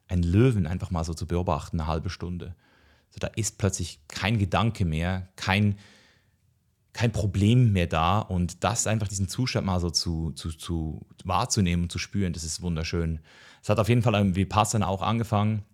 [0.08, 2.56] ein Löwen einfach mal so zu beobachten, eine halbe Stunde.
[3.10, 5.78] So, da ist plötzlich kein Gedanke mehr, kein,
[6.92, 8.18] kein Problem mehr da.
[8.18, 12.42] Und das einfach diesen Zustand mal so zu, zu, zu wahrzunehmen und zu spüren, das
[12.42, 13.20] ist wunderschön.
[13.62, 15.64] Es hat auf jeden Fall irgendwie Vipassana auch angefangen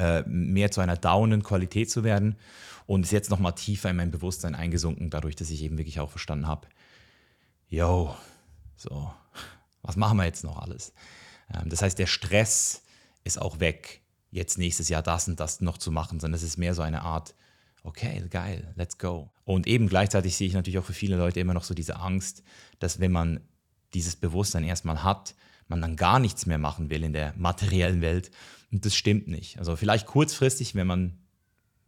[0.00, 2.36] äh, mehr zu einer dauernden Qualität zu werden
[2.86, 6.10] und ist jetzt nochmal tiefer in mein Bewusstsein eingesunken, dadurch, dass ich eben wirklich auch
[6.10, 6.66] verstanden habe,
[7.68, 8.16] yo,
[8.76, 9.12] so,
[9.82, 10.94] was machen wir jetzt noch alles?
[11.52, 12.82] Ähm, das heißt, der Stress
[13.24, 16.56] ist auch weg, jetzt nächstes Jahr das und das noch zu machen, sondern es ist
[16.56, 17.34] mehr so eine Art,
[17.82, 19.30] okay, geil, let's go.
[19.44, 22.42] Und eben gleichzeitig sehe ich natürlich auch für viele Leute immer noch so diese Angst,
[22.78, 23.40] dass wenn man
[23.92, 25.34] dieses Bewusstsein erstmal hat,
[25.70, 28.30] man dann gar nichts mehr machen will in der materiellen Welt.
[28.70, 29.58] Und das stimmt nicht.
[29.58, 31.18] Also vielleicht kurzfristig, wenn man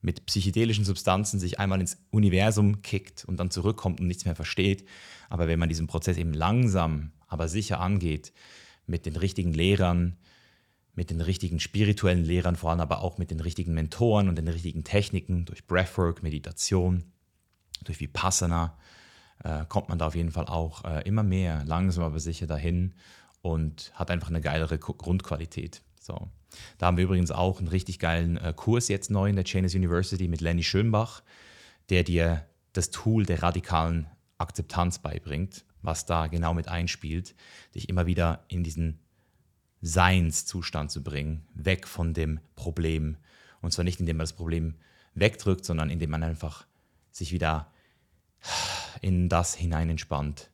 [0.01, 4.85] mit psychedelischen Substanzen sich einmal ins Universum kickt und dann zurückkommt und nichts mehr versteht.
[5.31, 8.33] Aber wenn man diesen Prozess eben langsam, aber sicher angeht,
[8.87, 10.17] mit den richtigen Lehrern,
[10.95, 14.49] mit den richtigen spirituellen Lehrern, vor allem aber auch mit den richtigen Mentoren und den
[14.49, 17.05] richtigen Techniken, durch Breathwork, Meditation,
[17.85, 18.77] durch Vipassana,
[19.45, 22.95] äh, kommt man da auf jeden Fall auch äh, immer mehr, langsam aber sicher dahin
[23.43, 25.83] und hat einfach eine geilere Grundqualität.
[26.01, 26.31] So.
[26.79, 29.75] Da haben wir übrigens auch einen richtig geilen äh, Kurs jetzt neu in der Chainless
[29.75, 31.23] University mit Lenny Schönbach,
[31.91, 34.07] der dir das Tool der radikalen
[34.39, 37.35] Akzeptanz beibringt, was da genau mit einspielt,
[37.75, 39.01] dich immer wieder in diesen
[39.81, 43.17] Seinszustand zu bringen, weg von dem Problem.
[43.61, 44.77] Und zwar nicht, indem man das Problem
[45.15, 46.67] wegdrückt, sondern indem man einfach
[47.11, 47.73] sich wieder
[49.01, 50.51] in das hinein entspannt,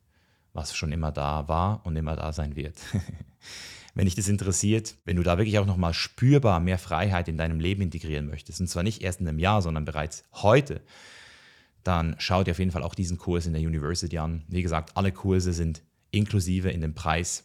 [0.58, 2.76] was schon immer da war und immer da sein wird.
[3.94, 7.60] wenn dich das interessiert, wenn du da wirklich auch nochmal spürbar mehr Freiheit in deinem
[7.60, 10.80] Leben integrieren möchtest, und zwar nicht erst in einem Jahr, sondern bereits heute,
[11.82, 14.44] dann schau dir auf jeden Fall auch diesen Kurs in der University an.
[14.48, 17.44] Wie gesagt, alle Kurse sind inklusive in dem Preis.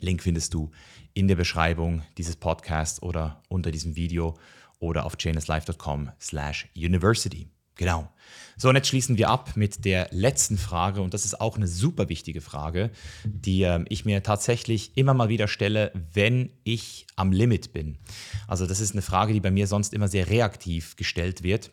[0.00, 0.70] Link findest du
[1.14, 4.34] in der Beschreibung dieses Podcasts oder unter diesem Video
[4.78, 7.48] oder auf chainlesslife.com slash university.
[7.76, 8.08] Genau.
[8.56, 11.00] So, und jetzt schließen wir ab mit der letzten Frage.
[11.00, 12.90] Und das ist auch eine super wichtige Frage,
[13.24, 17.98] die äh, ich mir tatsächlich immer mal wieder stelle, wenn ich am Limit bin.
[18.46, 21.70] Also, das ist eine Frage, die bei mir sonst immer sehr reaktiv gestellt wird.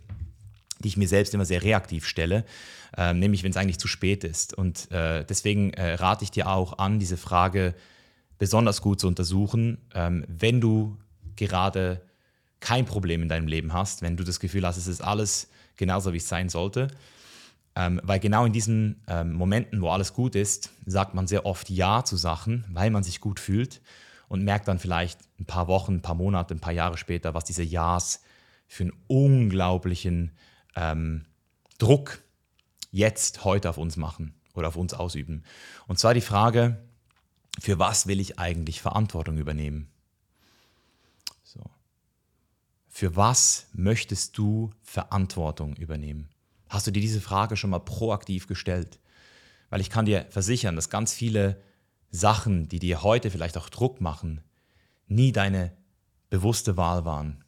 [0.81, 2.45] die ich mir selbst immer sehr reaktiv stelle,
[2.97, 4.53] äh, nämlich wenn es eigentlich zu spät ist.
[4.53, 7.75] Und äh, deswegen äh, rate ich dir auch an, diese Frage
[8.37, 10.97] besonders gut zu untersuchen, ähm, wenn du
[11.35, 12.01] gerade
[12.61, 15.49] kein Problem in deinem Leben hast, wenn du das Gefühl hast, es ist alles
[15.79, 16.89] genauso, wie es sein sollte.
[17.75, 21.69] Ähm, weil genau in diesen ähm, Momenten, wo alles gut ist, sagt man sehr oft
[21.69, 23.81] Ja zu Sachen, weil man sich gut fühlt
[24.27, 27.45] und merkt dann vielleicht ein paar Wochen, ein paar Monate, ein paar Jahre später, was
[27.45, 28.21] diese Ja's
[28.67, 30.31] für einen unglaublichen
[30.75, 31.25] ähm,
[31.77, 32.19] Druck
[32.91, 35.43] jetzt, heute auf uns machen oder auf uns ausüben.
[35.87, 36.83] Und zwar die Frage,
[37.59, 39.89] für was will ich eigentlich Verantwortung übernehmen?
[41.43, 41.61] So.
[42.99, 46.27] Für was möchtest du Verantwortung übernehmen?
[46.67, 48.99] Hast du dir diese Frage schon mal proaktiv gestellt?
[49.69, 51.61] Weil ich kann dir versichern, dass ganz viele
[52.11, 54.41] Sachen, die dir heute vielleicht auch Druck machen,
[55.07, 55.71] nie deine
[56.29, 57.45] bewusste Wahl waren.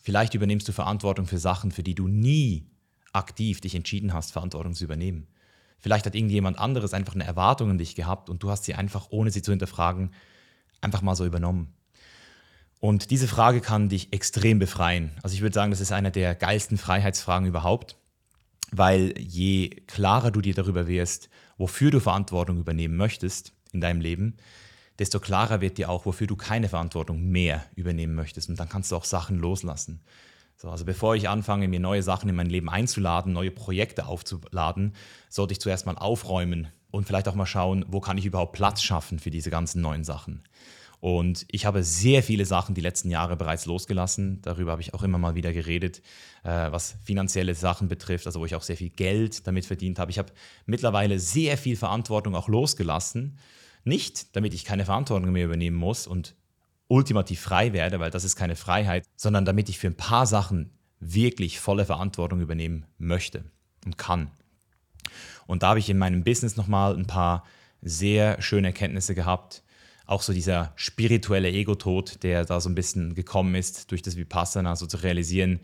[0.00, 2.70] Vielleicht übernimmst du Verantwortung für Sachen, für die du nie
[3.12, 5.26] aktiv dich entschieden hast, Verantwortung zu übernehmen.
[5.78, 9.08] Vielleicht hat irgendjemand anderes einfach eine Erwartung an dich gehabt und du hast sie einfach,
[9.10, 10.12] ohne sie zu hinterfragen,
[10.80, 11.75] einfach mal so übernommen.
[12.80, 15.12] Und diese Frage kann dich extrem befreien.
[15.22, 17.96] Also ich würde sagen, das ist eine der geilsten Freiheitsfragen überhaupt,
[18.70, 24.36] weil je klarer du dir darüber wirst, wofür du Verantwortung übernehmen möchtest in deinem Leben,
[24.98, 28.48] desto klarer wird dir auch, wofür du keine Verantwortung mehr übernehmen möchtest.
[28.48, 30.00] Und dann kannst du auch Sachen loslassen.
[30.56, 34.94] So, also bevor ich anfange, mir neue Sachen in mein Leben einzuladen, neue Projekte aufzuladen,
[35.28, 38.82] sollte ich zuerst mal aufräumen und vielleicht auch mal schauen, wo kann ich überhaupt Platz
[38.82, 40.44] schaffen für diese ganzen neuen Sachen.
[41.06, 44.42] Und ich habe sehr viele Sachen die letzten Jahre bereits losgelassen.
[44.42, 46.02] Darüber habe ich auch immer mal wieder geredet,
[46.42, 50.10] äh, was finanzielle Sachen betrifft, also wo ich auch sehr viel Geld damit verdient habe.
[50.10, 50.32] Ich habe
[50.64, 53.38] mittlerweile sehr viel Verantwortung auch losgelassen.
[53.84, 56.34] Nicht, damit ich keine Verantwortung mehr übernehmen muss und
[56.88, 60.72] ultimativ frei werde, weil das ist keine Freiheit, sondern damit ich für ein paar Sachen
[60.98, 63.44] wirklich volle Verantwortung übernehmen möchte
[63.84, 64.32] und kann.
[65.46, 67.44] Und da habe ich in meinem Business nochmal ein paar
[67.80, 69.62] sehr schöne Erkenntnisse gehabt.
[70.06, 74.76] Auch so dieser spirituelle Ego-Tod, der da so ein bisschen gekommen ist, durch das Vipassana,
[74.76, 75.60] so zu realisieren,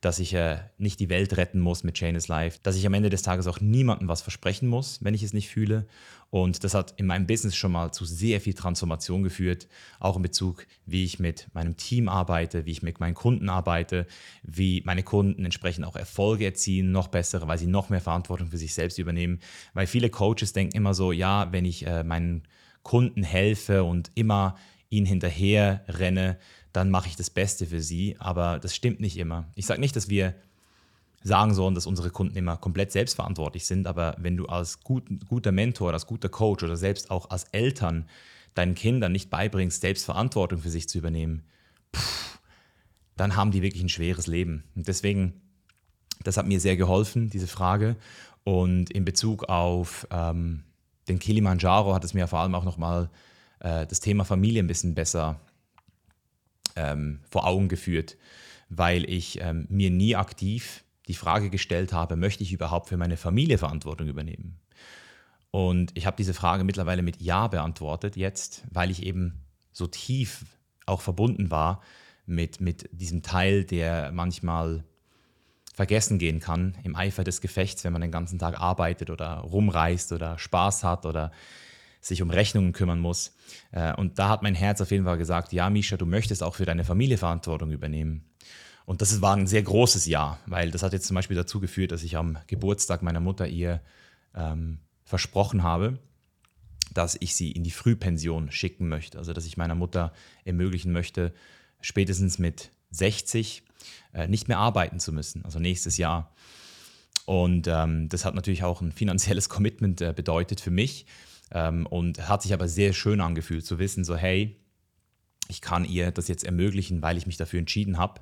[0.00, 2.94] dass ich äh, nicht die Welt retten muss mit Chain is Life, dass ich am
[2.94, 5.86] Ende des Tages auch niemandem was versprechen muss, wenn ich es nicht fühle.
[6.30, 9.68] Und das hat in meinem Business schon mal zu sehr viel Transformation geführt,
[10.00, 14.06] auch in Bezug, wie ich mit meinem Team arbeite, wie ich mit meinen Kunden arbeite,
[14.42, 18.58] wie meine Kunden entsprechend auch Erfolge erzielen, noch bessere, weil sie noch mehr Verantwortung für
[18.58, 19.40] sich selbst übernehmen.
[19.72, 22.42] Weil viele Coaches denken immer so, ja, wenn ich äh, meinen
[22.86, 24.54] Kunden helfe und immer
[24.90, 26.38] ihnen hinterher renne,
[26.72, 28.14] dann mache ich das Beste für sie.
[28.20, 29.48] Aber das stimmt nicht immer.
[29.56, 30.36] Ich sage nicht, dass wir
[31.24, 35.50] sagen sollen, dass unsere Kunden immer komplett selbstverantwortlich sind, aber wenn du als gut, guter
[35.50, 38.08] Mentor, als guter Coach oder selbst auch als Eltern
[38.54, 41.42] deinen Kindern nicht beibringst, Selbstverantwortung für sich zu übernehmen,
[41.92, 42.38] pff,
[43.16, 44.62] dann haben die wirklich ein schweres Leben.
[44.76, 45.40] Und deswegen,
[46.22, 47.96] das hat mir sehr geholfen, diese Frage.
[48.44, 50.62] Und in Bezug auf ähm,
[51.08, 53.10] den Kilimanjaro hat es mir vor allem auch nochmal
[53.60, 55.40] äh, das Thema Familie ein bisschen besser
[56.74, 58.16] ähm, vor Augen geführt,
[58.68, 63.16] weil ich ähm, mir nie aktiv die Frage gestellt habe, möchte ich überhaupt für meine
[63.16, 64.58] Familie Verantwortung übernehmen?
[65.50, 70.44] Und ich habe diese Frage mittlerweile mit Ja beantwortet jetzt, weil ich eben so tief
[70.84, 71.80] auch verbunden war
[72.26, 74.84] mit, mit diesem Teil, der manchmal
[75.76, 80.10] vergessen gehen kann im Eifer des Gefechts, wenn man den ganzen Tag arbeitet oder rumreist
[80.10, 81.32] oder Spaß hat oder
[82.00, 83.36] sich um Rechnungen kümmern muss.
[83.72, 86.54] Äh, und da hat mein Herz auf jeden Fall gesagt, ja, Misha, du möchtest auch
[86.54, 88.24] für deine Familie Verantwortung übernehmen.
[88.86, 91.92] Und das war ein sehr großes Ja, weil das hat jetzt zum Beispiel dazu geführt,
[91.92, 93.82] dass ich am Geburtstag meiner Mutter ihr
[94.34, 95.98] ähm, versprochen habe,
[96.94, 99.18] dass ich sie in die Frühpension schicken möchte.
[99.18, 100.14] Also dass ich meiner Mutter
[100.46, 101.34] ermöglichen möchte,
[101.82, 103.65] spätestens mit 60
[104.12, 106.34] äh, nicht mehr arbeiten zu müssen, also nächstes Jahr.
[107.24, 111.06] Und ähm, das hat natürlich auch ein finanzielles Commitment äh, bedeutet für mich,
[111.52, 114.56] ähm, und hat sich aber sehr schön angefühlt zu wissen, so hey,
[115.48, 118.20] ich kann ihr das jetzt ermöglichen, weil ich mich dafür entschieden habe.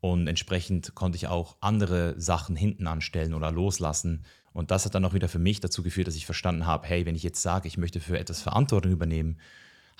[0.00, 4.24] Und entsprechend konnte ich auch andere Sachen hinten anstellen oder loslassen.
[4.52, 7.06] Und das hat dann auch wieder für mich dazu geführt, dass ich verstanden habe, hey,
[7.06, 9.38] wenn ich jetzt sage, ich möchte für etwas Verantwortung übernehmen,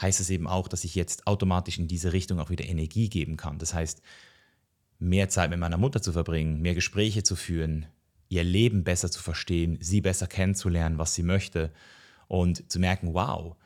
[0.00, 3.36] heißt es eben auch, dass ich jetzt automatisch in diese Richtung auch wieder Energie geben
[3.36, 3.58] kann.
[3.58, 4.02] Das heißt,
[4.98, 7.86] mehr Zeit mit meiner Mutter zu verbringen, mehr Gespräche zu führen,
[8.28, 11.72] ihr Leben besser zu verstehen, sie besser kennenzulernen, was sie möchte
[12.28, 13.56] und zu merken, wow,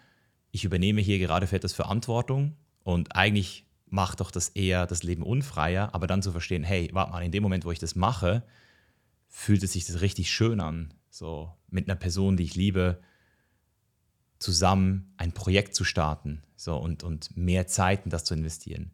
[0.51, 5.23] ich übernehme hier gerade für etwas Verantwortung und eigentlich macht doch das eher das Leben
[5.23, 8.45] unfreier, aber dann zu verstehen, hey, warte mal, in dem Moment, wo ich das mache,
[9.29, 13.01] fühlt es sich das richtig schön an, so mit einer Person, die ich liebe,
[14.39, 18.93] zusammen ein Projekt zu starten so, und, und mehr Zeit in das zu investieren.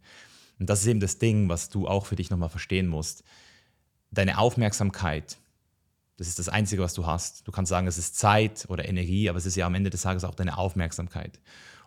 [0.59, 3.23] Und das ist eben das Ding, was du auch für dich nochmal verstehen musst.
[4.11, 5.37] deine Aufmerksamkeit,
[6.17, 7.47] das ist das Einzige, was du hast.
[7.47, 10.03] Du kannst sagen, es ist Zeit oder Energie, aber es ist ja am Ende des
[10.03, 11.39] Tages auch deine Aufmerksamkeit.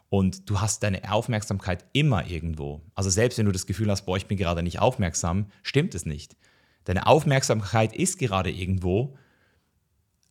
[0.09, 2.81] Und du hast deine Aufmerksamkeit immer irgendwo.
[2.93, 6.05] Also selbst wenn du das Gefühl hast, boah, ich bin gerade nicht aufmerksam, stimmt es
[6.05, 6.35] nicht.
[6.83, 9.17] Deine Aufmerksamkeit ist gerade irgendwo,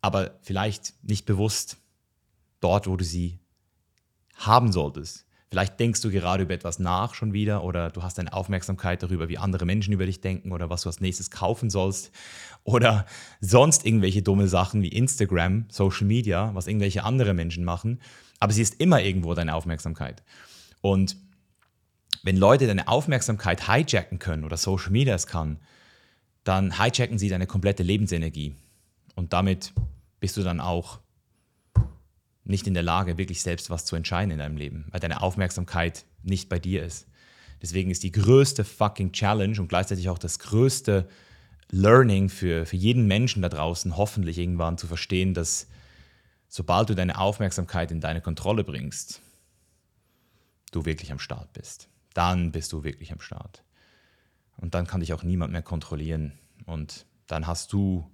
[0.01, 1.77] aber vielleicht nicht bewusst
[2.59, 3.39] dort, wo du sie
[4.35, 5.25] haben solltest.
[5.51, 9.29] Vielleicht denkst du gerade über etwas nach schon wieder oder du hast eine Aufmerksamkeit darüber,
[9.29, 12.11] wie andere Menschen über dich denken oder was du als nächstes kaufen sollst
[12.63, 13.07] oder
[13.41, 17.99] sonst irgendwelche dumme Sachen wie Instagram, Social Media, was irgendwelche andere Menschen machen.
[18.39, 20.21] Aber sie ist immer irgendwo deine Aufmerksamkeit.
[20.81, 21.17] Und
[22.21, 25.59] wenn Leute deine Aufmerksamkeit hijacken können oder Social Media es kann,
[26.43, 28.55] dann hijacken sie deine komplette Lebensenergie.
[29.15, 29.73] Und damit
[30.19, 30.99] bist du dann auch
[32.49, 36.05] nicht in der Lage, wirklich selbst was zu entscheiden in deinem Leben, weil deine Aufmerksamkeit
[36.23, 37.07] nicht bei dir ist.
[37.61, 41.07] Deswegen ist die größte fucking Challenge und gleichzeitig auch das größte
[41.71, 45.67] Learning für, für jeden Menschen da draußen, hoffentlich irgendwann zu verstehen, dass
[46.47, 49.21] sobald du deine Aufmerksamkeit in deine Kontrolle bringst,
[50.71, 51.87] du wirklich am Start bist.
[52.13, 53.63] Dann bist du wirklich am Start.
[54.57, 56.33] Und dann kann dich auch niemand mehr kontrollieren.
[56.65, 58.09] Und dann hast du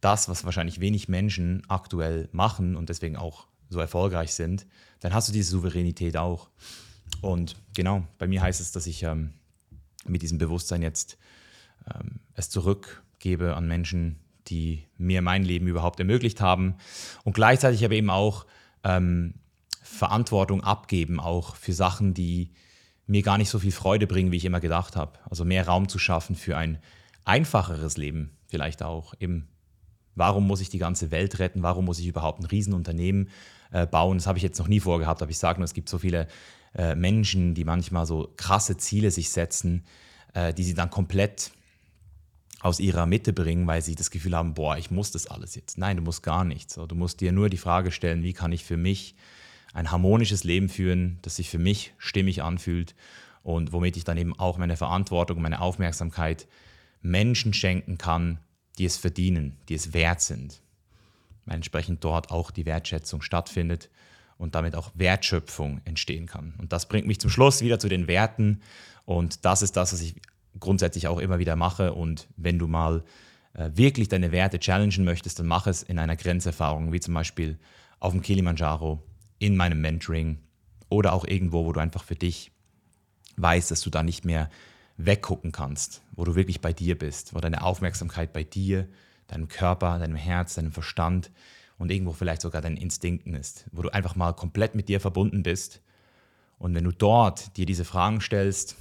[0.00, 4.66] das, was wahrscheinlich wenig Menschen aktuell machen und deswegen auch so erfolgreich sind,
[5.00, 6.48] dann hast du diese Souveränität auch.
[7.20, 9.32] Und genau, bei mir heißt es, dass ich ähm,
[10.06, 11.18] mit diesem Bewusstsein jetzt
[11.92, 14.18] ähm, es zurückgebe an Menschen,
[14.48, 16.76] die mir mein Leben überhaupt ermöglicht haben
[17.24, 18.46] und gleichzeitig aber eben auch
[18.84, 19.34] ähm,
[19.82, 22.52] Verantwortung abgeben, auch für Sachen, die
[23.06, 25.18] mir gar nicht so viel Freude bringen, wie ich immer gedacht habe.
[25.28, 26.78] Also mehr Raum zu schaffen für ein
[27.24, 29.48] einfacheres Leben, vielleicht auch eben
[30.16, 31.62] Warum muss ich die ganze Welt retten?
[31.62, 33.28] Warum muss ich überhaupt ein Riesenunternehmen
[33.70, 34.18] äh, bauen?
[34.18, 36.26] Das habe ich jetzt noch nie vorgehabt, aber ich sage nur, es gibt so viele
[36.74, 39.84] äh, Menschen, die manchmal so krasse Ziele sich setzen,
[40.34, 41.52] äh, die sie dann komplett
[42.60, 45.78] aus ihrer Mitte bringen, weil sie das Gefühl haben, boah, ich muss das alles jetzt.
[45.78, 46.74] Nein, du musst gar nichts.
[46.74, 49.14] Du musst dir nur die Frage stellen, wie kann ich für mich
[49.72, 52.94] ein harmonisches Leben führen, das sich für mich stimmig anfühlt
[53.42, 56.48] und womit ich dann eben auch meine Verantwortung, meine Aufmerksamkeit
[57.02, 58.38] Menschen schenken kann,
[58.78, 60.60] die es verdienen, die es wert sind.
[61.46, 63.88] Entsprechend dort auch die Wertschätzung stattfindet
[64.38, 66.54] und damit auch Wertschöpfung entstehen kann.
[66.58, 68.60] Und das bringt mich zum Schluss wieder zu den Werten.
[69.04, 70.16] Und das ist das, was ich
[70.58, 71.94] grundsätzlich auch immer wieder mache.
[71.94, 73.04] Und wenn du mal
[73.54, 77.58] äh, wirklich deine Werte challengen möchtest, dann mach es in einer Grenzerfahrung, wie zum Beispiel
[78.00, 79.02] auf dem Kilimanjaro,
[79.38, 80.38] in meinem Mentoring
[80.88, 82.52] oder auch irgendwo, wo du einfach für dich
[83.36, 84.50] weißt, dass du da nicht mehr
[84.96, 88.88] weggucken kannst, wo du wirklich bei dir bist, wo deine Aufmerksamkeit bei dir,
[89.26, 91.30] deinem Körper, deinem Herz, deinem Verstand
[91.78, 95.42] und irgendwo vielleicht sogar deinen Instinkten ist, wo du einfach mal komplett mit dir verbunden
[95.42, 95.80] bist.
[96.58, 98.76] Und wenn du dort dir diese Fragen stellst,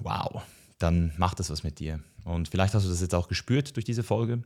[0.00, 0.42] wow,
[0.78, 2.00] dann macht das was mit dir.
[2.24, 4.42] Und vielleicht hast du das jetzt auch gespürt durch diese Folge.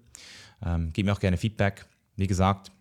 [0.65, 1.87] Ähm, gib mir auch gerne Feedback.
[2.17, 2.73] Wie gesagt,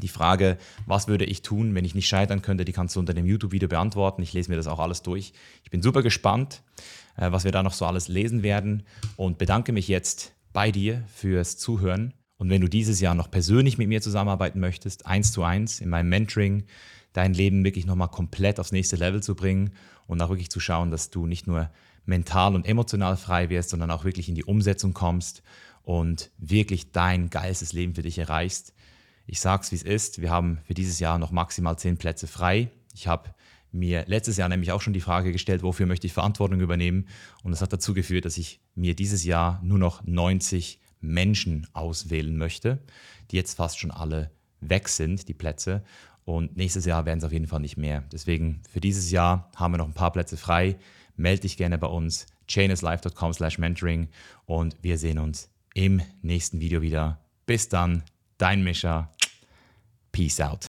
[0.00, 3.14] die Frage, was würde ich tun, wenn ich nicht scheitern könnte, die kannst du unter
[3.14, 4.22] dem YouTube-Video beantworten.
[4.22, 5.32] Ich lese mir das auch alles durch.
[5.64, 6.62] Ich bin super gespannt,
[7.16, 8.82] äh, was wir da noch so alles lesen werden
[9.16, 12.14] und bedanke mich jetzt bei dir fürs Zuhören.
[12.36, 15.90] Und wenn du dieses Jahr noch persönlich mit mir zusammenarbeiten möchtest, eins zu eins in
[15.90, 16.64] meinem Mentoring,
[17.12, 19.72] dein Leben wirklich nochmal komplett aufs nächste Level zu bringen
[20.06, 21.70] und auch wirklich zu schauen, dass du nicht nur
[22.06, 25.42] mental und emotional frei wirst, sondern auch wirklich in die Umsetzung kommst
[25.82, 28.74] und wirklich dein geilstes Leben für dich erreichst,
[29.30, 30.20] ich sage es, wie es ist.
[30.20, 32.70] Wir haben für dieses Jahr noch maximal zehn Plätze frei.
[32.94, 33.30] Ich habe
[33.70, 37.06] mir letztes Jahr nämlich auch schon die Frage gestellt, wofür möchte ich Verantwortung übernehmen.
[37.44, 42.36] Und das hat dazu geführt, dass ich mir dieses Jahr nur noch 90 Menschen auswählen
[42.36, 42.80] möchte,
[43.30, 45.84] die jetzt fast schon alle weg sind, die Plätze.
[46.24, 48.02] Und nächstes Jahr werden es auf jeden Fall nicht mehr.
[48.12, 50.76] Deswegen für dieses Jahr haben wir noch ein paar Plätze frei.
[51.14, 54.08] Melde dich gerne bei uns, chainislife.com slash mentoring
[54.46, 57.20] und wir sehen uns im nächsten Video wieder.
[57.46, 58.02] Bis dann,
[58.38, 59.12] dein Mischa.
[60.12, 60.68] Peace out.